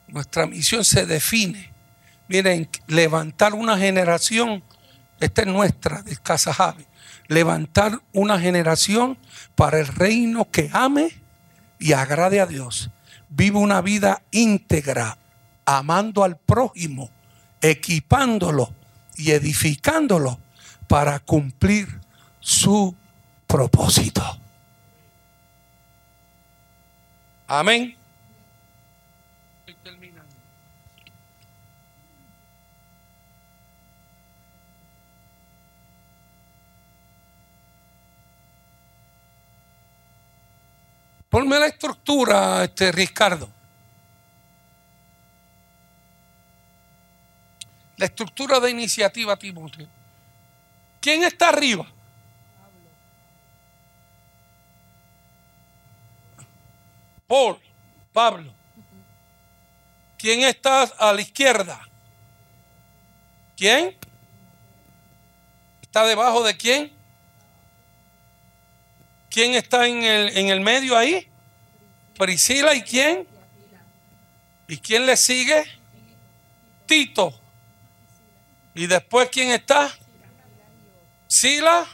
[0.07, 1.71] nuestra misión se define.
[2.27, 4.63] Miren, levantar una generación,
[5.19, 6.75] esta es nuestra, de Casa
[7.27, 9.17] levantar una generación
[9.53, 11.11] para el reino que ame
[11.77, 12.89] y agrade a Dios
[13.35, 15.17] vive una vida íntegra,
[15.65, 17.09] amando al prójimo,
[17.61, 18.73] equipándolo
[19.17, 20.39] y edificándolo
[20.87, 21.99] para cumplir
[22.39, 22.95] su
[23.47, 24.23] propósito.
[27.47, 27.95] Amén.
[41.35, 43.49] Ponme la estructura, este Ricardo.
[47.97, 49.85] La estructura de iniciativa, Timoteo.
[51.01, 51.85] ¿Quién está arriba?
[57.27, 57.59] Paul,
[58.13, 58.53] Pablo.
[60.17, 61.85] ¿Quién está a la izquierda?
[63.57, 63.93] ¿Quién?
[65.81, 66.94] ¿Está debajo de quién?
[69.35, 71.27] ¿Quién está en el, en el medio ahí?
[72.17, 73.27] Priscila y quién?
[74.65, 75.61] ¿Y quién le sigue?
[76.85, 77.37] Tito.
[78.73, 79.93] ¿Y después quién está?
[81.27, 81.85] Sila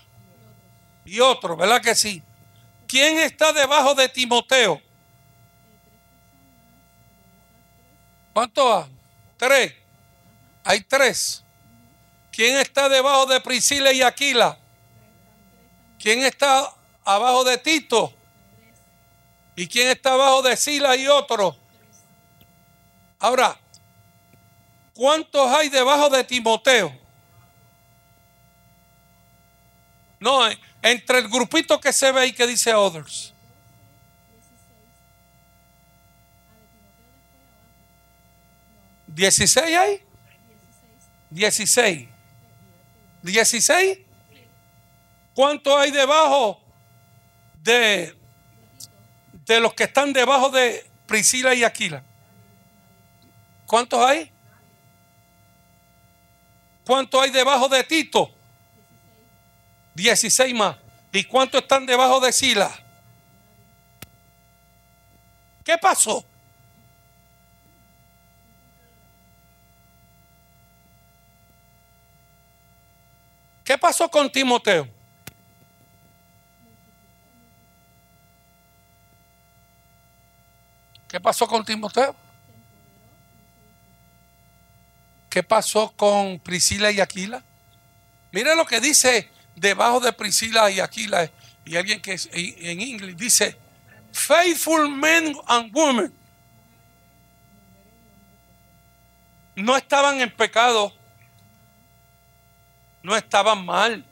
[1.04, 2.22] y otro, ¿verdad que sí?
[2.88, 4.80] ¿Quién está debajo de Timoteo?
[8.34, 8.92] ¿Cuántos hay?
[9.38, 9.74] Tres.
[10.64, 11.44] Hay tres.
[12.32, 14.60] ¿Quién está debajo de Priscila y Aquila?
[15.98, 18.14] ¿Quién está abajo de Tito?
[19.56, 21.56] ¿Y quién está abajo de Sila y otro?
[23.20, 23.58] Ahora,
[25.02, 26.95] ¿Cuántos hay debajo de Timoteo?
[30.20, 30.41] No,
[30.80, 33.34] entre el grupito que se ve y que dice others.
[39.08, 40.04] ¿16 hay?
[41.32, 42.08] 16.
[43.24, 44.06] ¿16?
[45.34, 46.61] ¿Cuánto hay debajo
[47.64, 48.16] de,
[49.45, 52.03] de los que están debajo de Priscila y Aquila?
[53.66, 54.32] ¿Cuántos hay?
[56.86, 58.32] ¿Cuánto hay debajo de Tito?
[59.95, 60.78] 16 más.
[61.12, 62.72] ¿Y cuántos están debajo de Sila?
[65.64, 66.26] ¿Qué pasó?
[73.64, 75.01] ¿Qué pasó con Timoteo?
[81.12, 82.16] ¿Qué pasó con Timoteo?
[85.30, 87.43] ¿Qué pasó con Priscila y Aquila?
[88.32, 91.30] Mire lo que dice debajo de Priscila y Aquila
[91.66, 93.57] y alguien que es en inglés dice
[94.14, 96.14] faithful men and women
[99.55, 100.93] no estaban en pecado.
[103.03, 104.05] No estaban mal.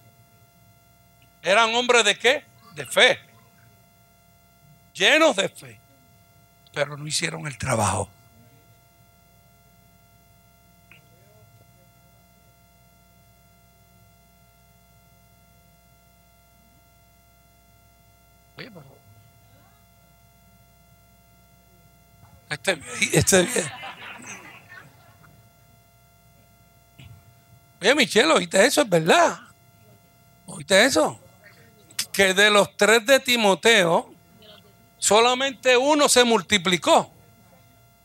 [1.41, 2.43] Eran hombres de qué
[2.75, 3.17] de fe.
[4.93, 5.79] Llenos de fe
[6.73, 8.09] pero no hicieron el trabajo
[22.49, 22.81] Este,
[23.13, 23.47] este,
[27.81, 28.81] Oye, Michelle, ¿oíste eso?
[28.81, 29.39] Es verdad.
[30.47, 31.19] ¿Oíste eso?
[32.11, 34.08] Que de los tres de Timoteo,
[34.99, 37.11] solamente uno se multiplicó.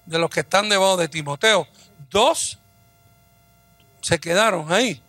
[0.06, 1.66] De los que están debajo de Timoteo.
[2.10, 2.58] Dos
[4.00, 5.00] se quedaron ahí.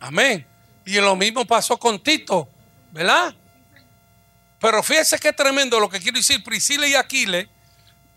[0.00, 0.46] Amén.
[0.84, 2.48] Y lo mismo pasó con Tito,
[2.92, 3.34] ¿verdad?
[4.60, 6.42] Pero fíjese qué tremendo lo que quiero decir.
[6.42, 7.48] Priscila y Aquiles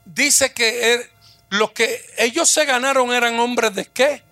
[0.06, 1.12] dice que er,
[1.50, 4.24] lo que ellos se ganaron eran hombres de qué?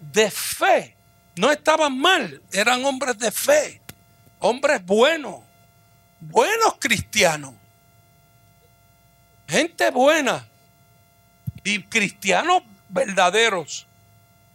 [0.00, 0.96] De fe.
[1.36, 3.80] No estaban mal, eran hombres de fe.
[4.38, 5.40] Hombres buenos,
[6.22, 7.54] buenos cristianos.
[9.46, 10.48] Gente buena
[11.62, 13.86] y cristianos verdaderos,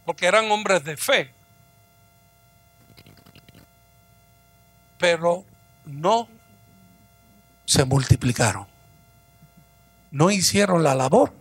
[0.04, 1.32] porque eran hombres de fe.
[4.98, 5.44] Pero
[5.84, 6.28] no
[7.64, 8.66] se multiplicaron
[10.10, 11.32] no hicieron la labor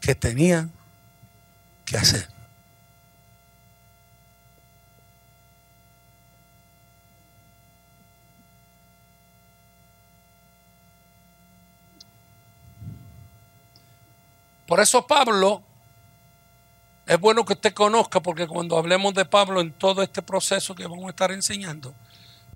[0.00, 0.72] que tenían
[1.84, 2.28] que hacer.
[14.68, 15.62] Por eso Pablo,
[17.06, 20.86] es bueno que usted conozca, porque cuando hablemos de Pablo en todo este proceso que
[20.86, 21.94] vamos a estar enseñando,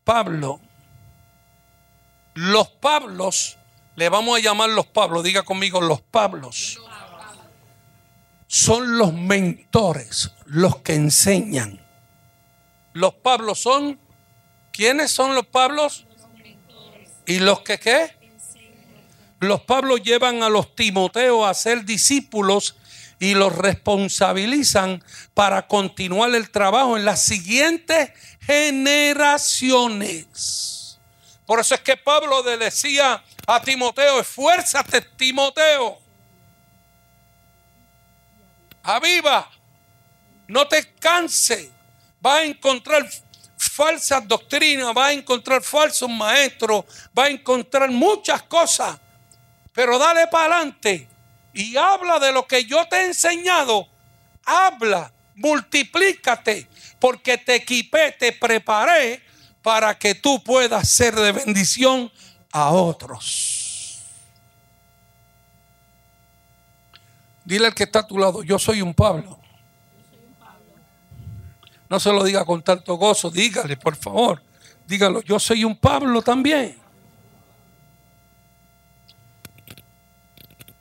[0.05, 0.61] Pablo,
[2.35, 3.57] los Pablos
[3.97, 6.79] le vamos a llamar los Pablos, diga conmigo los Pablos.
[8.47, 11.81] Son los mentores, los que enseñan.
[12.93, 13.99] Los Pablos son,
[14.71, 16.05] ¿quiénes son los Pablos?
[17.25, 18.22] ¿Y los que qué?
[19.43, 22.77] Los Pablos llevan a los Timoteos a ser discípulos
[23.19, 25.03] y los responsabilizan
[25.35, 31.01] para continuar el trabajo en las siguientes generaciones.
[31.45, 35.99] Por eso es que Pablo le decía a Timoteo, esfuérzate Timoteo.
[38.85, 39.51] Aviva,
[40.47, 41.69] no te canse.
[42.25, 43.11] Va a encontrar
[43.57, 46.85] falsas doctrinas, va a encontrar falsos maestros,
[47.19, 49.01] va a encontrar muchas cosas.
[49.73, 51.09] Pero dale para adelante
[51.53, 53.89] y habla de lo que yo te he enseñado.
[54.45, 56.69] Habla, multiplícate,
[56.99, 59.23] porque te equipé, te preparé
[59.63, 62.11] para que tú puedas ser de bendición
[62.53, 64.03] a otros.
[67.45, 69.39] Dile al que está a tu lado, yo soy un Pablo.
[71.89, 74.43] No se lo diga con tanto gozo, dígale, por favor.
[74.87, 76.82] Dígalo, yo soy un Pablo también.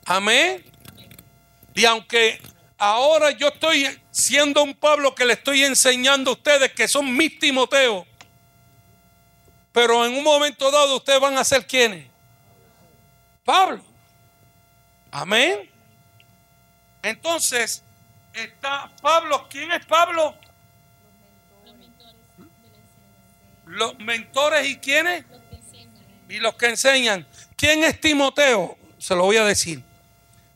[0.04, 0.64] Amén.
[1.74, 2.40] Y aunque
[2.76, 7.38] ahora yo estoy siendo un Pablo que le estoy enseñando a ustedes que son mis
[7.38, 8.06] Timoteos,
[9.72, 12.06] pero en un momento dado ustedes van a ser quienes?
[13.44, 13.82] Pablo.
[15.10, 15.70] Amén.
[17.02, 17.82] Entonces,
[18.34, 19.46] está Pablo.
[19.48, 20.36] ¿Quién es Pablo?
[23.66, 25.24] Los mentores y quiénes?
[26.28, 27.26] Y los que enseñan.
[27.56, 28.76] ¿Quién es Timoteo?
[28.98, 29.82] Se lo voy a decir.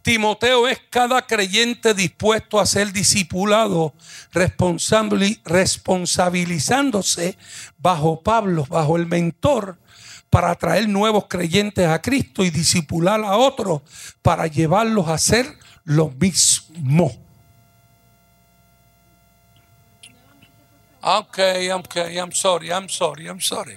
[0.06, 3.92] Timoteo es cada creyente dispuesto a ser discipulado,
[4.32, 7.36] responsabili- responsabilizándose
[7.76, 9.80] bajo Pablo, bajo el mentor,
[10.30, 13.82] para atraer nuevos creyentes a Cristo y discipular a otros
[14.22, 17.12] para llevarlos a hacer lo mismo.
[21.02, 21.38] Ok,
[21.74, 23.76] ok, I'm sorry, I'm sorry, I'm sorry.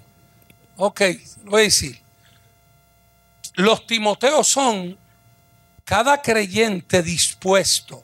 [0.78, 1.02] Ok,
[1.44, 2.00] lo voy a decir.
[3.56, 4.96] Los Timoteos son
[5.90, 8.04] cada creyente dispuesto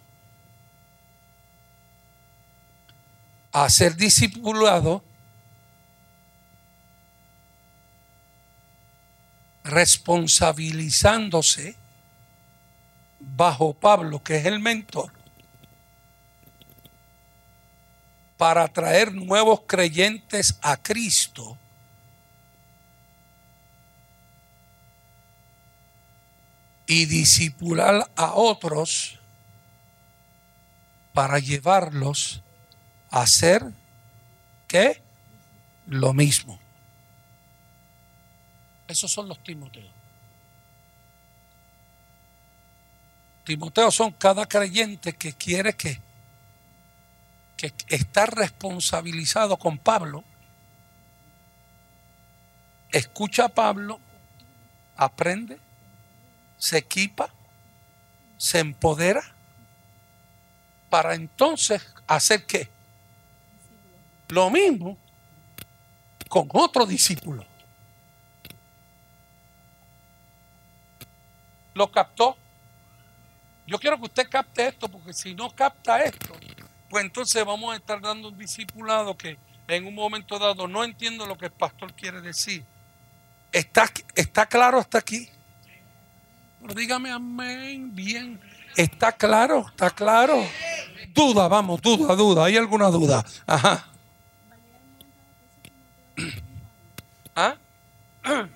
[3.51, 5.03] a ser discipulado,
[9.63, 11.75] responsabilizándose
[13.19, 15.11] bajo Pablo, que es el mentor,
[18.35, 21.55] para traer nuevos creyentes a Cristo.
[26.87, 29.19] Y disipular a otros
[31.13, 32.41] para llevarlos
[33.09, 33.63] a hacer
[34.67, 35.01] ¿qué?
[35.87, 36.59] Lo mismo.
[38.87, 39.91] Esos son los Timoteos.
[43.43, 45.99] Timoteos son cada creyente que quiere que,
[47.57, 50.23] que está responsabilizado con Pablo,
[52.91, 53.99] escucha a Pablo,
[54.97, 55.59] aprende,
[56.57, 57.29] se equipa,
[58.37, 59.23] se empodera
[60.89, 62.69] para entonces hacer qué?
[64.29, 64.97] Lo mismo
[66.29, 67.45] con otro discípulo.
[71.73, 72.37] ¿Lo captó?
[73.67, 76.33] Yo quiero que usted capte esto, porque si no capta esto,
[76.89, 79.37] pues entonces vamos a estar dando un discipulado que
[79.67, 82.63] en un momento dado no entiendo lo que el pastor quiere decir.
[83.51, 85.29] ¿Está, está claro hasta aquí?
[86.73, 88.39] Dígame amén, bien.
[88.75, 89.65] ¿Está claro?
[89.69, 90.43] ¿Está claro?
[91.13, 92.45] Duda, vamos, duda, duda.
[92.45, 93.23] ¿Hay alguna duda?
[93.45, 93.85] Ajá.
[97.35, 97.55] ¿Ah?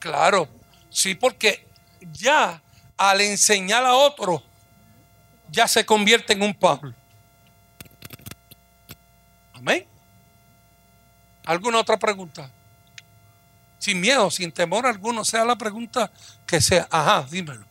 [0.00, 0.48] Claro,
[0.88, 1.68] sí, porque
[2.10, 2.62] ya
[2.96, 4.42] al enseñar a otro,
[5.50, 6.94] ya se convierte en un Pablo.
[9.52, 9.86] Amén.
[11.44, 12.50] ¿Alguna otra pregunta?
[13.80, 16.12] Sin miedo, sin temor alguno, sea la pregunta
[16.46, 16.86] que sea.
[16.90, 17.66] Ajá, dímelo.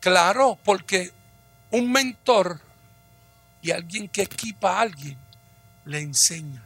[0.00, 1.12] Claro, porque
[1.70, 2.60] un mentor
[3.60, 5.18] y alguien que equipa a alguien
[5.84, 6.62] le enseña,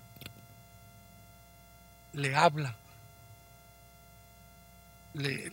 [2.13, 2.77] le habla,
[5.15, 5.51] le,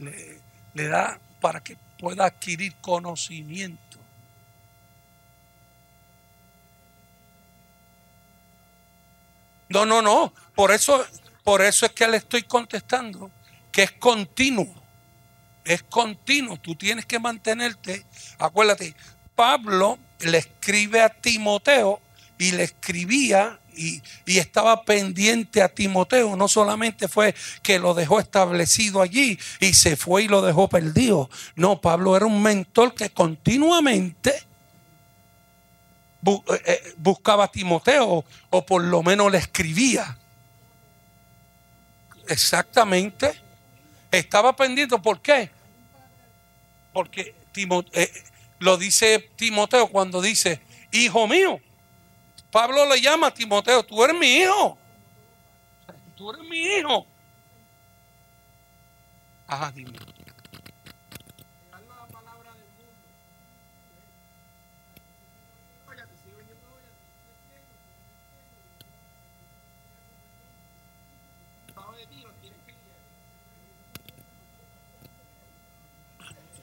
[0.73, 3.97] le- da para que pueda adquirir conocimiento.
[9.71, 10.33] No, no, no.
[10.53, 11.05] Por eso,
[11.43, 13.31] por eso es que le estoy contestando
[13.71, 14.73] que es continuo.
[15.63, 16.57] Es continuo.
[16.57, 18.05] Tú tienes que mantenerte.
[18.37, 18.95] Acuérdate,
[19.35, 22.01] Pablo le escribe a Timoteo
[22.37, 26.35] y le escribía y, y estaba pendiente a Timoteo.
[26.35, 31.29] No solamente fue que lo dejó establecido allí y se fue y lo dejó perdido.
[31.55, 34.50] No, Pablo era un mentor que continuamente
[36.25, 40.17] eh, eh, buscaba a Timoteo o por lo menos le escribía.
[42.27, 43.41] Exactamente.
[44.11, 44.97] Estaba pendiente.
[44.99, 45.49] ¿Por qué?
[46.93, 47.35] Porque
[47.93, 48.11] eh,
[48.59, 50.61] lo dice Timoteo cuando dice,
[50.91, 51.59] hijo mío.
[52.51, 54.77] Pablo le llama Timoteo, tú eres mi hijo.
[56.15, 57.07] Tú eres mi hijo.
[59.47, 59.97] Ajá, dime.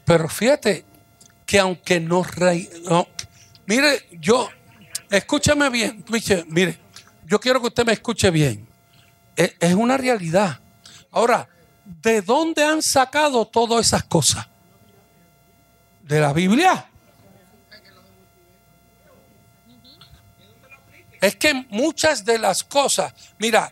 [0.09, 0.87] Pero fíjate
[1.45, 3.07] que aunque no rey, no,
[3.67, 4.49] mire, yo,
[5.11, 6.79] escúchame bien, mire, mire,
[7.27, 8.67] yo quiero que usted me escuche bien.
[9.37, 10.61] Es, es una realidad.
[11.11, 11.47] Ahora,
[11.85, 14.49] ¿de dónde han sacado todas esas cosas?
[16.05, 16.89] De la Biblia.
[21.21, 23.71] Es que muchas de las cosas, mira,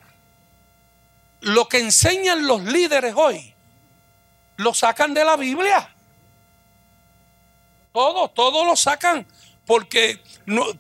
[1.41, 3.55] lo que enseñan los líderes hoy,
[4.59, 5.96] lo sacan de la Biblia.
[7.97, 9.27] Todo, todo lo sacan.
[9.65, 10.21] Porque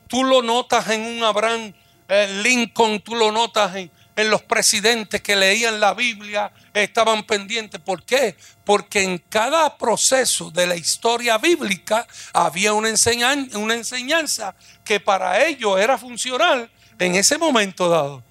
[0.06, 1.72] tú lo notas en un Abraham
[2.08, 3.90] eh, Lincoln, tú lo notas en,
[4.30, 7.80] los presidentes que leían la Biblia, estaban pendientes.
[7.80, 8.36] ¿Por qué?
[8.66, 14.54] Porque en cada proceso de la historia bíblica había una, enseñan- una enseñanza
[14.84, 18.22] que para ellos era funcional en ese momento dado.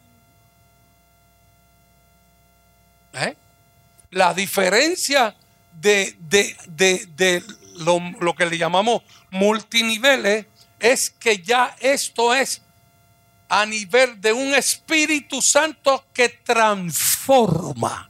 [4.12, 5.36] La diferencia
[5.74, 6.56] de- de-
[7.16, 7.44] de
[7.78, 10.46] lo, que le llamamos multiniveles
[10.80, 12.62] es que ya esto es
[13.50, 18.10] a nivel de un Espíritu Santo que transforma,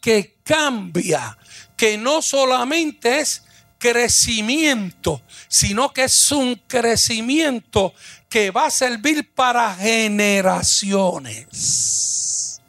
[0.00, 1.38] que cambia,
[1.76, 3.44] que no solamente es
[3.78, 7.94] crecimiento, sino que es un crecimiento
[8.28, 12.60] que va a servir para generaciones.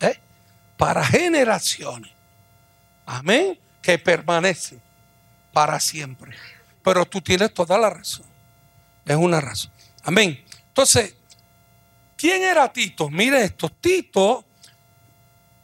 [0.00, 0.18] ¿Eh?
[0.76, 2.17] Para generaciones.
[3.10, 3.58] Amén.
[3.80, 4.78] Que permanece
[5.52, 6.36] para siempre.
[6.82, 8.26] Pero tú tienes toda la razón.
[9.06, 9.72] Es una razón.
[10.04, 10.44] Amén.
[10.68, 11.14] Entonces,
[12.16, 13.08] ¿quién era Tito?
[13.08, 13.70] Mire esto.
[13.70, 14.44] Tito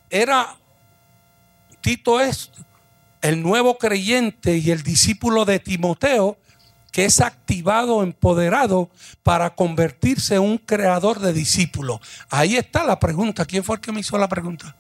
[0.09, 0.57] era,
[1.81, 2.51] Tito es
[3.21, 6.39] el nuevo creyente y el discípulo de Timoteo
[6.93, 8.89] que es activado, empoderado
[9.25, 12.01] para convertirse en un creador de discípulos.
[12.31, 13.45] Ahí está la pregunta.
[13.45, 14.77] ¿Quién fue el que me hizo la pregunta?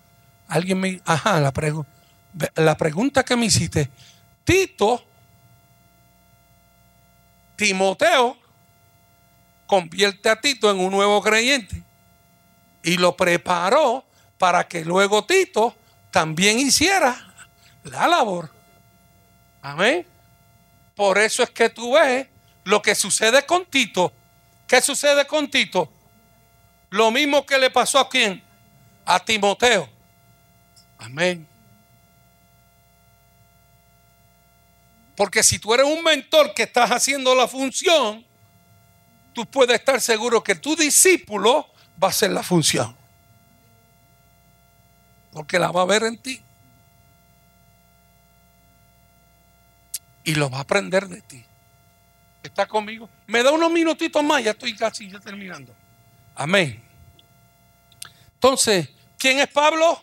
[0.46, 1.00] Alguien me...
[1.04, 1.84] Ajá, la, pregu-
[2.56, 3.90] la pregunta que me hiciste.
[4.44, 5.02] Tito,
[7.56, 8.36] Timoteo,
[9.66, 11.82] convierte a Tito en un nuevo creyente
[12.82, 14.04] y lo preparó
[14.38, 15.74] para que luego Tito
[16.10, 17.34] también hiciera
[17.84, 18.50] la labor.
[19.62, 20.06] Amén.
[20.94, 22.28] Por eso es que tú ves
[22.64, 24.12] lo que sucede con Tito.
[24.66, 25.90] ¿Qué sucede con Tito?
[26.90, 28.42] Lo mismo que le pasó a quién?
[29.04, 29.88] A Timoteo.
[30.98, 31.53] Amén.
[35.16, 38.24] Porque si tú eres un mentor que estás haciendo la función,
[39.32, 41.68] tú puedes estar seguro que tu discípulo
[42.02, 42.96] va a hacer la función.
[45.32, 46.40] Porque la va a ver en ti.
[50.24, 51.44] Y lo va a aprender de ti.
[52.42, 53.08] ¿Está conmigo?
[53.26, 55.74] Me da unos minutitos más, ya estoy casi ya terminando.
[56.34, 56.82] Amén.
[58.34, 58.88] Entonces,
[59.18, 60.02] ¿quién es Pablo?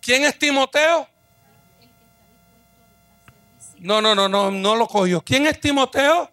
[0.00, 1.08] ¿Quién es Timoteo?
[3.80, 5.22] No, no, no, no, no lo cogió.
[5.22, 6.30] ¿Quién es Timoteo?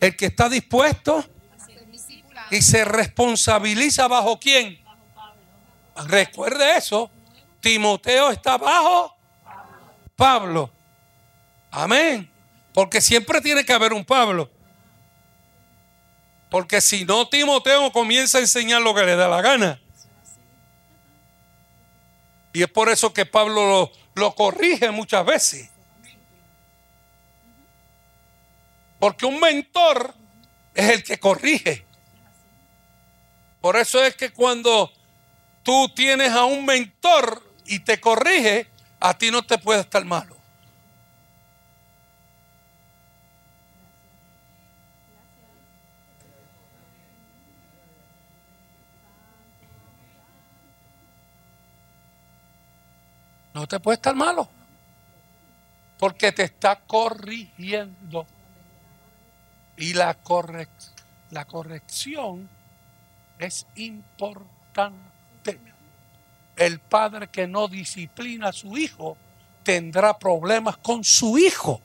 [0.00, 1.24] El que está dispuesto
[2.50, 4.78] y se responsabiliza bajo quién.
[6.06, 7.10] Recuerde eso.
[7.60, 9.16] Timoteo está bajo
[10.16, 10.68] Pablo.
[11.70, 12.28] Amén.
[12.74, 14.50] Porque siempre tiene que haber un Pablo.
[16.50, 19.80] Porque si no, Timoteo comienza a enseñar lo que le da la gana.
[22.52, 25.71] Y es por eso que Pablo lo, lo corrige muchas veces.
[29.02, 30.14] Porque un mentor
[30.72, 31.84] es el que corrige.
[33.60, 34.92] Por eso es que cuando
[35.64, 38.68] tú tienes a un mentor y te corrige,
[39.00, 40.36] a ti no te puede estar malo.
[53.52, 54.48] No te puede estar malo.
[55.98, 58.28] Porque te está corrigiendo.
[59.76, 60.16] Y la,
[61.30, 62.48] la corrección
[63.38, 65.58] es importante.
[66.56, 69.16] El padre que no disciplina a su hijo
[69.62, 71.80] tendrá problemas con su hijo.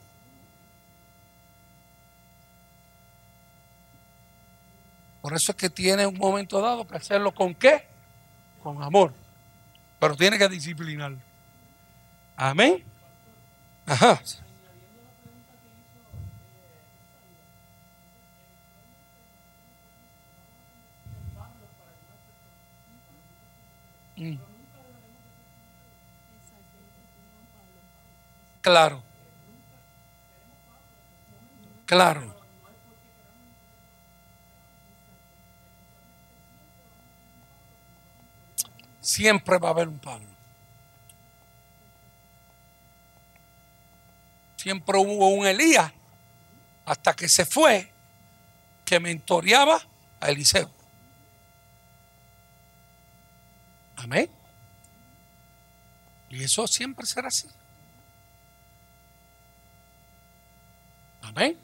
[5.22, 7.86] Por eso es que tiene un momento dado que hacerlo con qué?
[8.62, 9.12] Con amor.
[9.98, 11.18] Pero tiene que disciplinarlo.
[12.36, 12.84] Amén.
[13.84, 14.20] Ajá.
[28.60, 29.02] Claro.
[31.86, 32.34] Claro.
[39.00, 40.26] Siempre va a haber un Pablo.
[44.56, 45.90] Siempre hubo un Elías
[46.84, 47.90] hasta que se fue
[48.84, 49.80] que mentoreaba
[50.20, 50.77] a Eliseo.
[53.98, 54.30] Amén.
[56.30, 57.48] Y eso siempre será así.
[61.22, 61.58] Amén.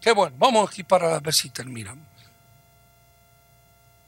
[0.00, 0.34] Qué bueno.
[0.38, 2.06] Vamos aquí para ver si terminamos.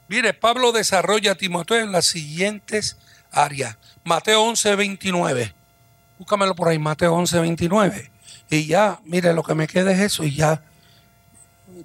[0.09, 2.97] Mire, Pablo desarrolla a Timoteo en las siguientes
[3.31, 3.77] áreas.
[4.03, 5.55] Mateo 11, 29.
[6.19, 8.11] Búscamelo por ahí, Mateo 11, 29.
[8.49, 10.65] Y ya, mire, lo que me queda es eso y ya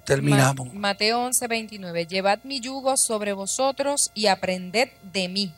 [0.04, 0.72] terminamos.
[0.74, 2.06] Ma- Mateo 11, 29.
[2.06, 5.52] Llevad mi yugo sobre vosotros y aprended de mí,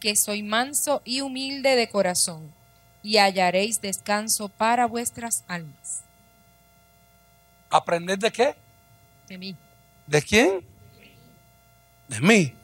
[0.00, 2.52] que soy manso y humilde de corazón,
[3.02, 6.02] y hallaréis descanso para vuestras almas.
[7.70, 8.54] ¿Aprender de qué?
[9.28, 9.56] De mí.
[10.06, 10.66] ¿De quién?
[12.08, 12.54] de mí.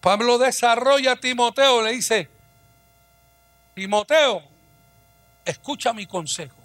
[0.00, 2.28] Pablo desarrolla a Timoteo, le dice,
[3.74, 4.42] Timoteo,
[5.44, 6.56] escucha mi consejo.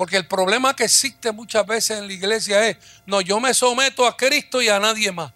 [0.00, 4.06] Porque el problema que existe muchas veces en la iglesia es, no, yo me someto
[4.06, 5.30] a Cristo y a nadie más.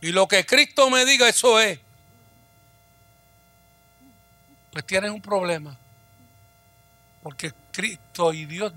[0.00, 1.80] Y lo que Cristo me diga, eso es.
[4.70, 5.76] Pues tienes un problema.
[7.20, 8.72] Porque Cristo y Dios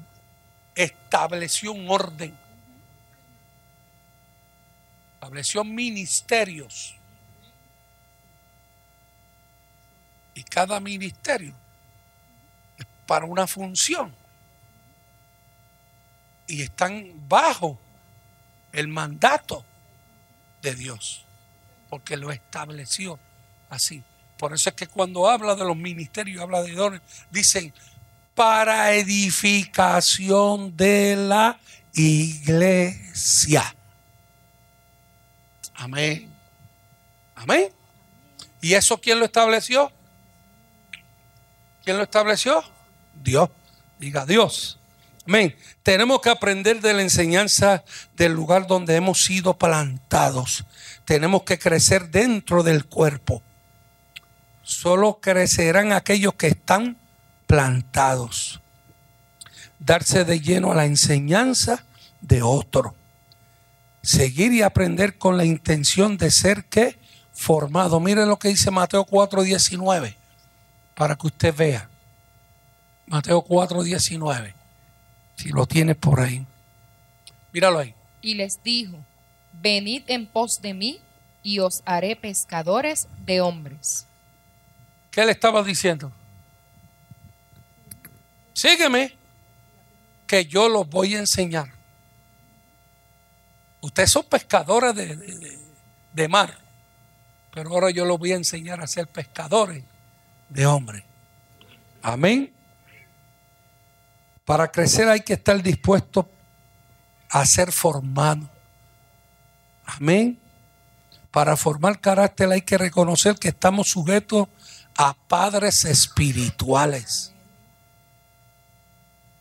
[0.73, 2.35] estableció un orden.
[5.13, 6.95] Estableció ministerios.
[10.33, 11.53] Y cada ministerio
[13.09, 14.13] para una función.
[16.45, 17.79] Y están bajo
[18.71, 19.65] el mandato
[20.61, 21.25] de Dios.
[21.89, 23.17] Porque lo estableció
[23.71, 24.03] así.
[24.37, 27.01] Por eso es que cuando habla de los ministerios, habla de dones,
[27.31, 27.73] dicen
[28.35, 31.59] para edificación de la
[31.95, 33.75] iglesia.
[35.73, 36.31] Amén.
[37.33, 37.73] Amén.
[38.61, 39.91] ¿Y eso quién lo estableció?
[41.83, 42.63] ¿Quién lo estableció?
[43.23, 43.49] Dios.
[43.99, 44.79] Diga Dios.
[45.27, 45.55] Amén.
[45.83, 47.83] Tenemos que aprender de la enseñanza
[48.15, 50.65] del lugar donde hemos sido plantados.
[51.05, 53.43] Tenemos que crecer dentro del cuerpo.
[54.63, 56.97] Solo crecerán aquellos que están
[57.45, 58.61] plantados.
[59.79, 61.85] Darse de lleno a la enseñanza
[62.21, 62.95] de otro.
[64.01, 66.97] Seguir y aprender con la intención de ser que
[67.33, 67.99] formado.
[67.99, 70.15] Mire lo que dice Mateo 4:19
[70.95, 71.89] para que usted vea.
[73.09, 74.53] Mateo 4:19.
[75.35, 76.45] Si lo tiene por ahí.
[77.51, 77.93] Míralo ahí.
[78.21, 78.97] Y les dijo,
[79.61, 81.01] venid en pos de mí
[81.43, 84.05] y os haré pescadores de hombres.
[85.11, 86.11] ¿Qué le estaba diciendo?
[88.53, 89.15] Sígueme,
[90.27, 91.71] que yo los voy a enseñar.
[93.81, 96.59] Ustedes son pescadores de, mar,
[97.51, 99.83] pero ahora yo los voy a enseñar a ser pescadores
[100.49, 101.03] de hombres.
[102.03, 102.53] Amén.
[104.49, 106.27] Para crecer hay que estar dispuesto
[107.29, 108.49] a ser formado.
[109.85, 110.39] Amén.
[111.29, 114.47] Para formar carácter hay que reconocer que estamos sujetos
[114.97, 117.31] a padres espirituales.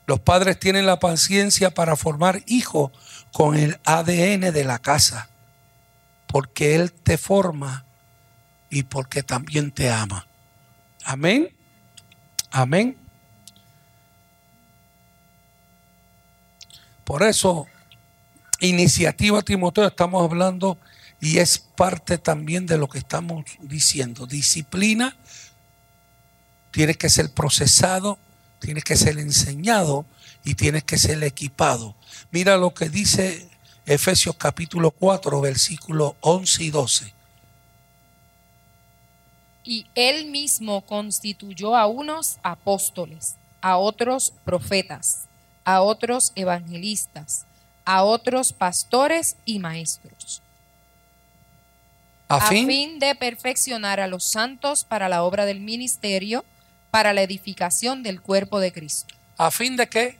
[0.06, 2.92] Los padres tienen la paciencia para formar hijos
[3.32, 5.30] con el ADN de la casa,
[6.26, 7.86] porque Él te forma
[8.68, 10.26] y porque también te ama.
[11.02, 11.56] Amén.
[12.50, 13.07] Amén.
[17.08, 17.66] Por eso,
[18.60, 20.76] iniciativa Timoteo, estamos hablando
[21.22, 24.26] y es parte también de lo que estamos diciendo.
[24.26, 25.16] Disciplina,
[26.70, 28.18] tiene que ser procesado,
[28.58, 30.04] tienes que ser enseñado
[30.44, 31.94] y tienes que ser equipado.
[32.30, 33.48] Mira lo que dice
[33.86, 37.14] Efesios capítulo 4, versículos 11 y 12.
[39.64, 45.27] Y él mismo constituyó a unos apóstoles, a otros profetas,
[45.68, 47.44] a otros evangelistas,
[47.84, 50.40] a otros pastores y maestros.
[52.26, 56.42] A fin, a fin de perfeccionar a los santos para la obra del ministerio
[56.90, 59.14] para la edificación del cuerpo de Cristo.
[59.36, 60.16] ¿A fin de qué?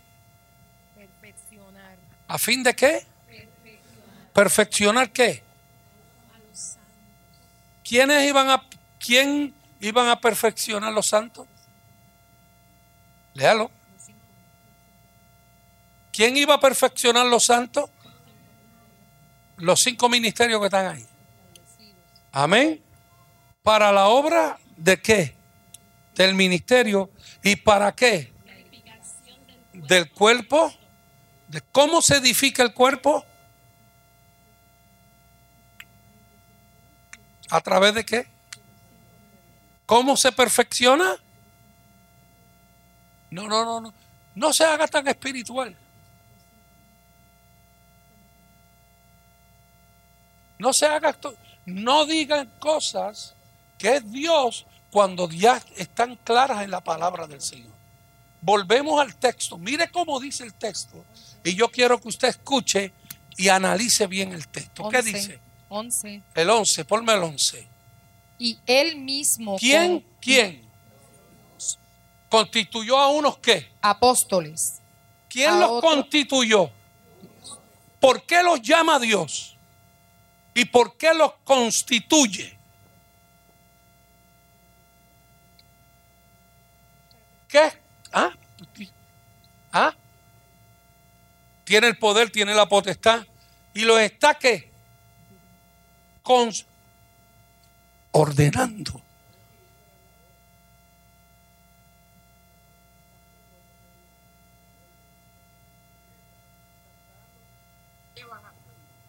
[0.95, 1.97] Perfeccionar.
[2.27, 3.07] ¿A fin de qué?
[3.27, 4.33] Perfeccionar.
[4.35, 5.43] ¿Perfeccionar qué?
[6.35, 6.83] A los santos.
[7.85, 8.63] ¿Quiénes iban a,
[8.99, 11.47] quién iban a perfeccionar los santos?
[13.33, 13.78] Léalo.
[16.19, 17.89] ¿Quién iba a perfeccionar los santos?
[19.59, 21.07] Los cinco ministerios que están ahí.
[22.33, 22.83] Amén.
[23.63, 25.37] ¿Para la obra de qué?
[26.17, 27.09] del ministerio.
[27.45, 28.33] ¿Y para qué?
[29.73, 30.75] Del cuerpo.
[31.47, 33.25] ¿De cómo se edifica el cuerpo?
[37.49, 38.27] ¿A través de qué?
[39.87, 41.15] ¿Cómo se perfecciona?
[43.31, 43.95] No, no, no, no.
[44.35, 45.77] No se haga tan espiritual.
[50.59, 51.17] No se haga,
[51.67, 53.35] no digan cosas
[53.79, 57.73] que es Dios cuando ya están claras en la palabra del Señor.
[58.41, 59.59] Volvemos al texto.
[59.59, 61.05] Mire cómo dice el texto.
[61.45, 62.93] Y yo quiero que usted escuche
[63.37, 64.89] y analice bien el texto.
[64.89, 65.41] ¿Qué dice?
[65.69, 66.23] 11.
[66.35, 67.67] El 11, ponme el 11.
[68.39, 69.57] Y él mismo.
[69.59, 70.05] ¿Quién?
[70.21, 70.63] ¿Quién?
[72.29, 73.71] ¿Constituyó a unos qué?
[73.81, 74.81] Apóstoles.
[75.29, 76.71] ¿Quién los constituyó?
[78.01, 79.57] ¿Por qué los llama Dios?
[80.59, 82.59] ¿Y por qué los constituye?
[87.47, 87.73] ¿Qué?
[88.13, 88.33] ¿Ah?
[89.73, 89.95] ¿Ah?
[91.63, 93.25] tiene el poder, tiene la potestad
[93.73, 94.69] y lo está que
[96.25, 96.51] con
[98.11, 99.01] ordenando.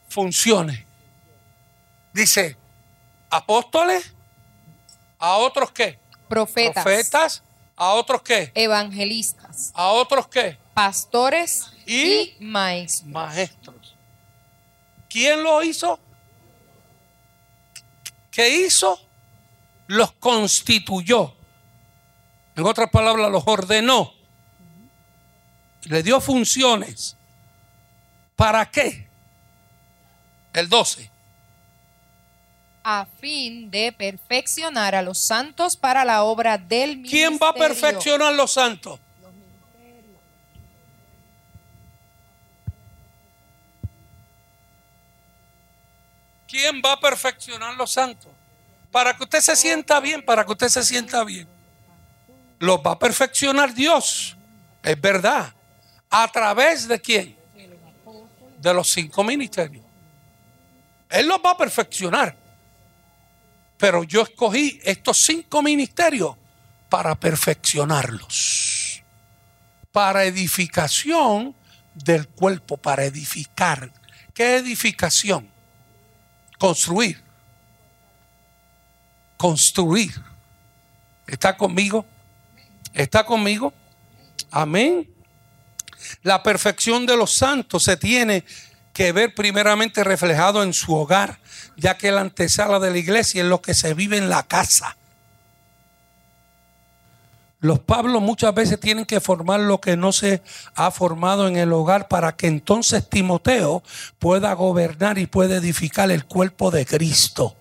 [0.09, 0.88] Funciones.
[2.13, 2.57] Dice,
[3.29, 4.13] apóstoles,
[5.19, 5.99] a otros qué?
[6.27, 6.83] Profetas.
[6.83, 7.43] Profetas,
[7.75, 8.51] a otros qué?
[8.55, 9.71] Evangelistas.
[9.73, 10.57] A otros qué?
[10.73, 13.09] Pastores Y- y, maestros.
[13.11, 13.95] Maestros.
[15.09, 15.99] ¿Quién lo hizo?
[18.31, 18.99] ¿Qué hizo?
[19.87, 21.35] Los constituyó.
[22.55, 24.13] En otras palabras, los ordenó.
[25.83, 27.17] Le dio funciones.
[28.35, 29.09] ¿Para qué?
[30.53, 31.09] El 12.
[32.91, 37.27] A fin de perfeccionar a los santos para la obra del ministerio.
[37.27, 38.99] ¿Quién va a perfeccionar los santos?
[46.47, 48.31] ¿Quién va a perfeccionar los santos?
[48.91, 51.47] Para que usted se sienta bien, para que usted se sienta bien.
[52.57, 54.35] Los va a perfeccionar Dios.
[54.81, 55.53] Es verdad.
[56.09, 57.37] ¿A través de quién?
[58.57, 59.85] De los cinco ministerios.
[61.07, 62.48] Él los va a perfeccionar.
[63.79, 66.35] Pero yo escogí estos cinco ministerios
[66.89, 69.01] para perfeccionarlos.
[69.93, 71.55] Para edificación
[71.95, 73.91] del cuerpo, para edificar.
[74.33, 75.49] ¿Qué edificación?
[76.57, 77.23] Construir.
[79.37, 80.13] Construir.
[81.25, 82.05] ¿Está conmigo?
[82.93, 83.73] ¿Está conmigo?
[84.51, 85.09] Amén.
[86.23, 88.43] La perfección de los santos se tiene
[88.99, 91.39] que ver primeramente reflejado en su hogar,
[91.77, 94.97] ya que la antesala de la iglesia es lo que se vive en la casa.
[97.61, 100.41] Los Pablos muchas veces tienen que formar lo que no se
[100.75, 103.83] ha formado en el hogar para que entonces Timoteo
[104.19, 107.55] pueda gobernar y pueda edificar el cuerpo de Cristo.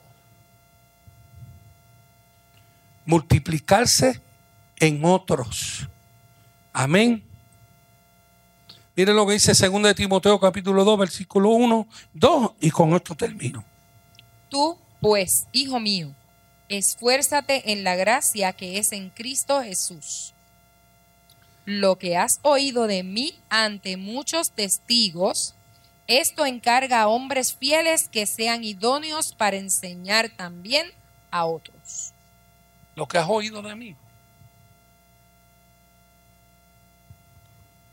[3.07, 4.21] Multiplicarse
[4.81, 5.87] en otros.
[6.73, 7.28] Amén.
[8.99, 13.15] Mire lo que dice 2 de Timoteo capítulo 2 versículo 1, 2 y con esto
[13.15, 13.65] termino.
[14.49, 16.13] Tú, pues, hijo mío,
[16.69, 20.35] esfuérzate en la gracia que es en Cristo Jesús.
[21.65, 25.55] Lo que has oído de mí ante muchos testigos,
[26.09, 30.91] esto encarga a hombres fieles que sean idóneos para enseñar también
[31.31, 32.15] a otros.
[32.97, 33.97] Lo que has oído de mí.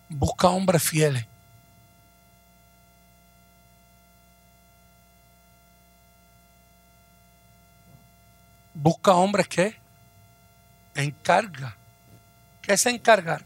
[0.10, 1.26] Busca hombres fieles.
[8.74, 9.76] Busca hombres que
[10.94, 11.76] encarga.
[12.62, 13.44] ¿Qué es encargar?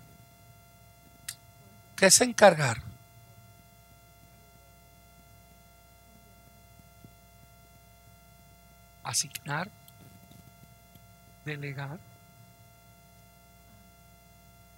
[1.96, 2.82] ¿Qué es encargar?
[9.04, 9.70] Asignar,
[11.46, 12.00] delegar,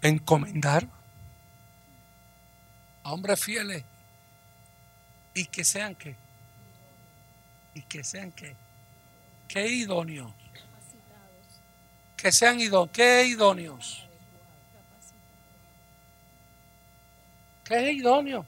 [0.02, 0.88] encomendar
[3.04, 3.84] a hombres fieles
[5.34, 6.16] y que sean que
[7.74, 8.56] y que sean que
[9.48, 10.34] que idóneos.
[12.16, 14.08] Que sean idóneos que idóneos.
[17.64, 18.46] Que idóneos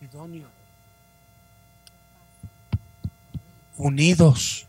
[0.00, 0.50] idóneos
[3.76, 4.66] unidos.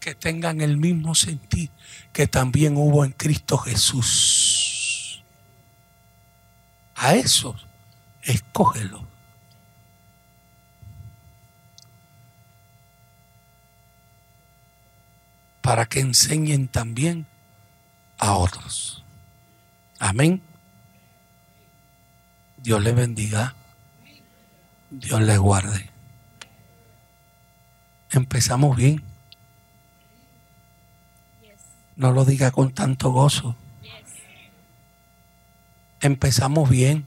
[0.00, 1.70] Que tengan el mismo sentir
[2.12, 4.47] que también hubo en Cristo Jesús.
[6.98, 7.64] A esos,
[8.22, 9.06] escógelo.
[15.60, 17.26] Para que enseñen también
[18.18, 19.04] a otros.
[20.00, 20.42] Amén.
[22.56, 23.54] Dios le bendiga.
[24.90, 25.90] Dios le guarde.
[28.10, 29.04] Empezamos bien.
[31.94, 33.54] No lo diga con tanto gozo.
[36.00, 37.06] Empezamos bien.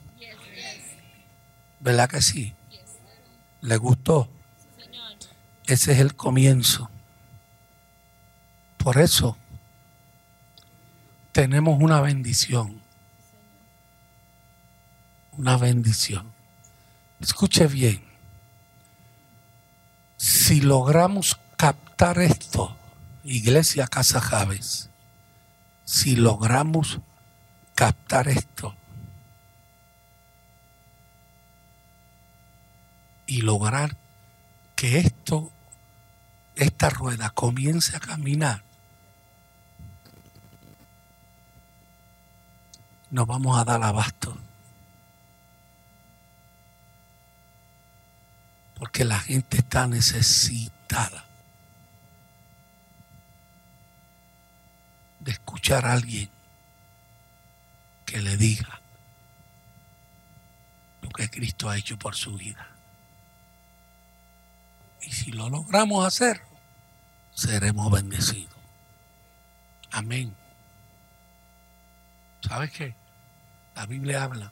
[1.80, 2.54] ¿Verdad que sí?
[3.62, 4.30] ¿Le gustó?
[5.66, 6.90] Ese es el comienzo.
[8.78, 9.38] Por eso
[11.32, 12.82] tenemos una bendición.
[15.38, 16.32] Una bendición.
[17.22, 18.04] Escuche bien.
[20.18, 22.76] Si logramos captar esto,
[23.24, 24.90] Iglesia Casa Javes,
[25.86, 27.00] si logramos
[27.76, 28.76] captar esto
[33.32, 33.96] y lograr
[34.76, 35.54] que esto,
[36.56, 38.62] esta rueda comience a caminar,
[43.10, 44.38] no vamos a dar abasto.
[48.76, 51.24] Porque la gente está necesitada
[55.22, 56.30] de escuchar a alguien
[58.06, 58.82] que le diga
[61.02, 62.71] lo que Cristo ha hecho por su vida.
[65.02, 66.42] Y si lo logramos hacer,
[67.34, 68.56] seremos bendecidos.
[69.92, 70.36] Amén.
[72.42, 72.96] ¿Sabes qué?
[73.76, 74.52] La Biblia habla.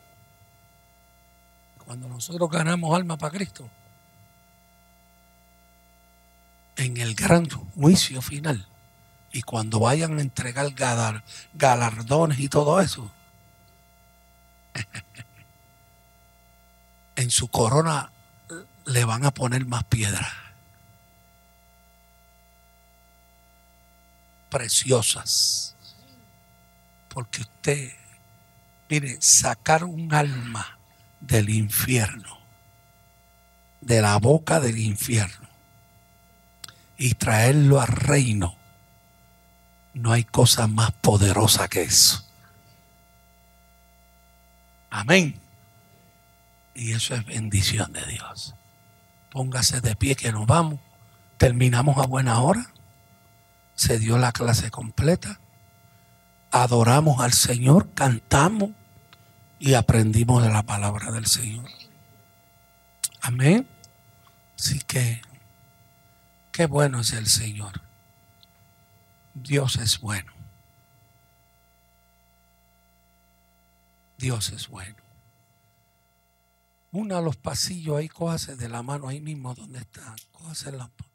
[1.86, 3.70] Cuando nosotros ganamos alma para Cristo,
[6.76, 8.68] en el gran juicio final,
[9.32, 10.72] y cuando vayan a entregar
[11.54, 13.12] galardones y todo eso,
[17.16, 18.12] en su corona
[18.90, 20.28] le van a poner más piedras.
[24.50, 25.76] Preciosas.
[27.08, 27.92] Porque usted,
[28.90, 30.80] mire, sacar un alma
[31.22, 32.40] del infierno,
[33.82, 35.48] de la boca del infierno,
[36.98, 38.56] y traerlo al reino,
[39.94, 42.26] no hay cosa más poderosa que eso.
[44.90, 45.40] Amén.
[46.74, 48.56] Y eso es bendición de Dios.
[49.32, 50.80] Póngase de pie que nos vamos.
[51.38, 52.74] Terminamos a buena hora.
[53.76, 55.40] Se dio la clase completa.
[56.52, 58.72] Adoramos al Señor, cantamos
[59.60, 61.70] y aprendimos de la palabra del Señor.
[63.22, 63.68] Amén.
[64.58, 65.22] Así que,
[66.52, 67.82] qué bueno es el Señor.
[69.34, 70.34] Dios es bueno.
[74.18, 75.09] Dios es bueno.
[76.92, 80.16] Una los pasillos ahí, cójase de la mano ahí mismo donde está.
[80.32, 80.90] Cójase la.
[80.90, 81.09] Cójase.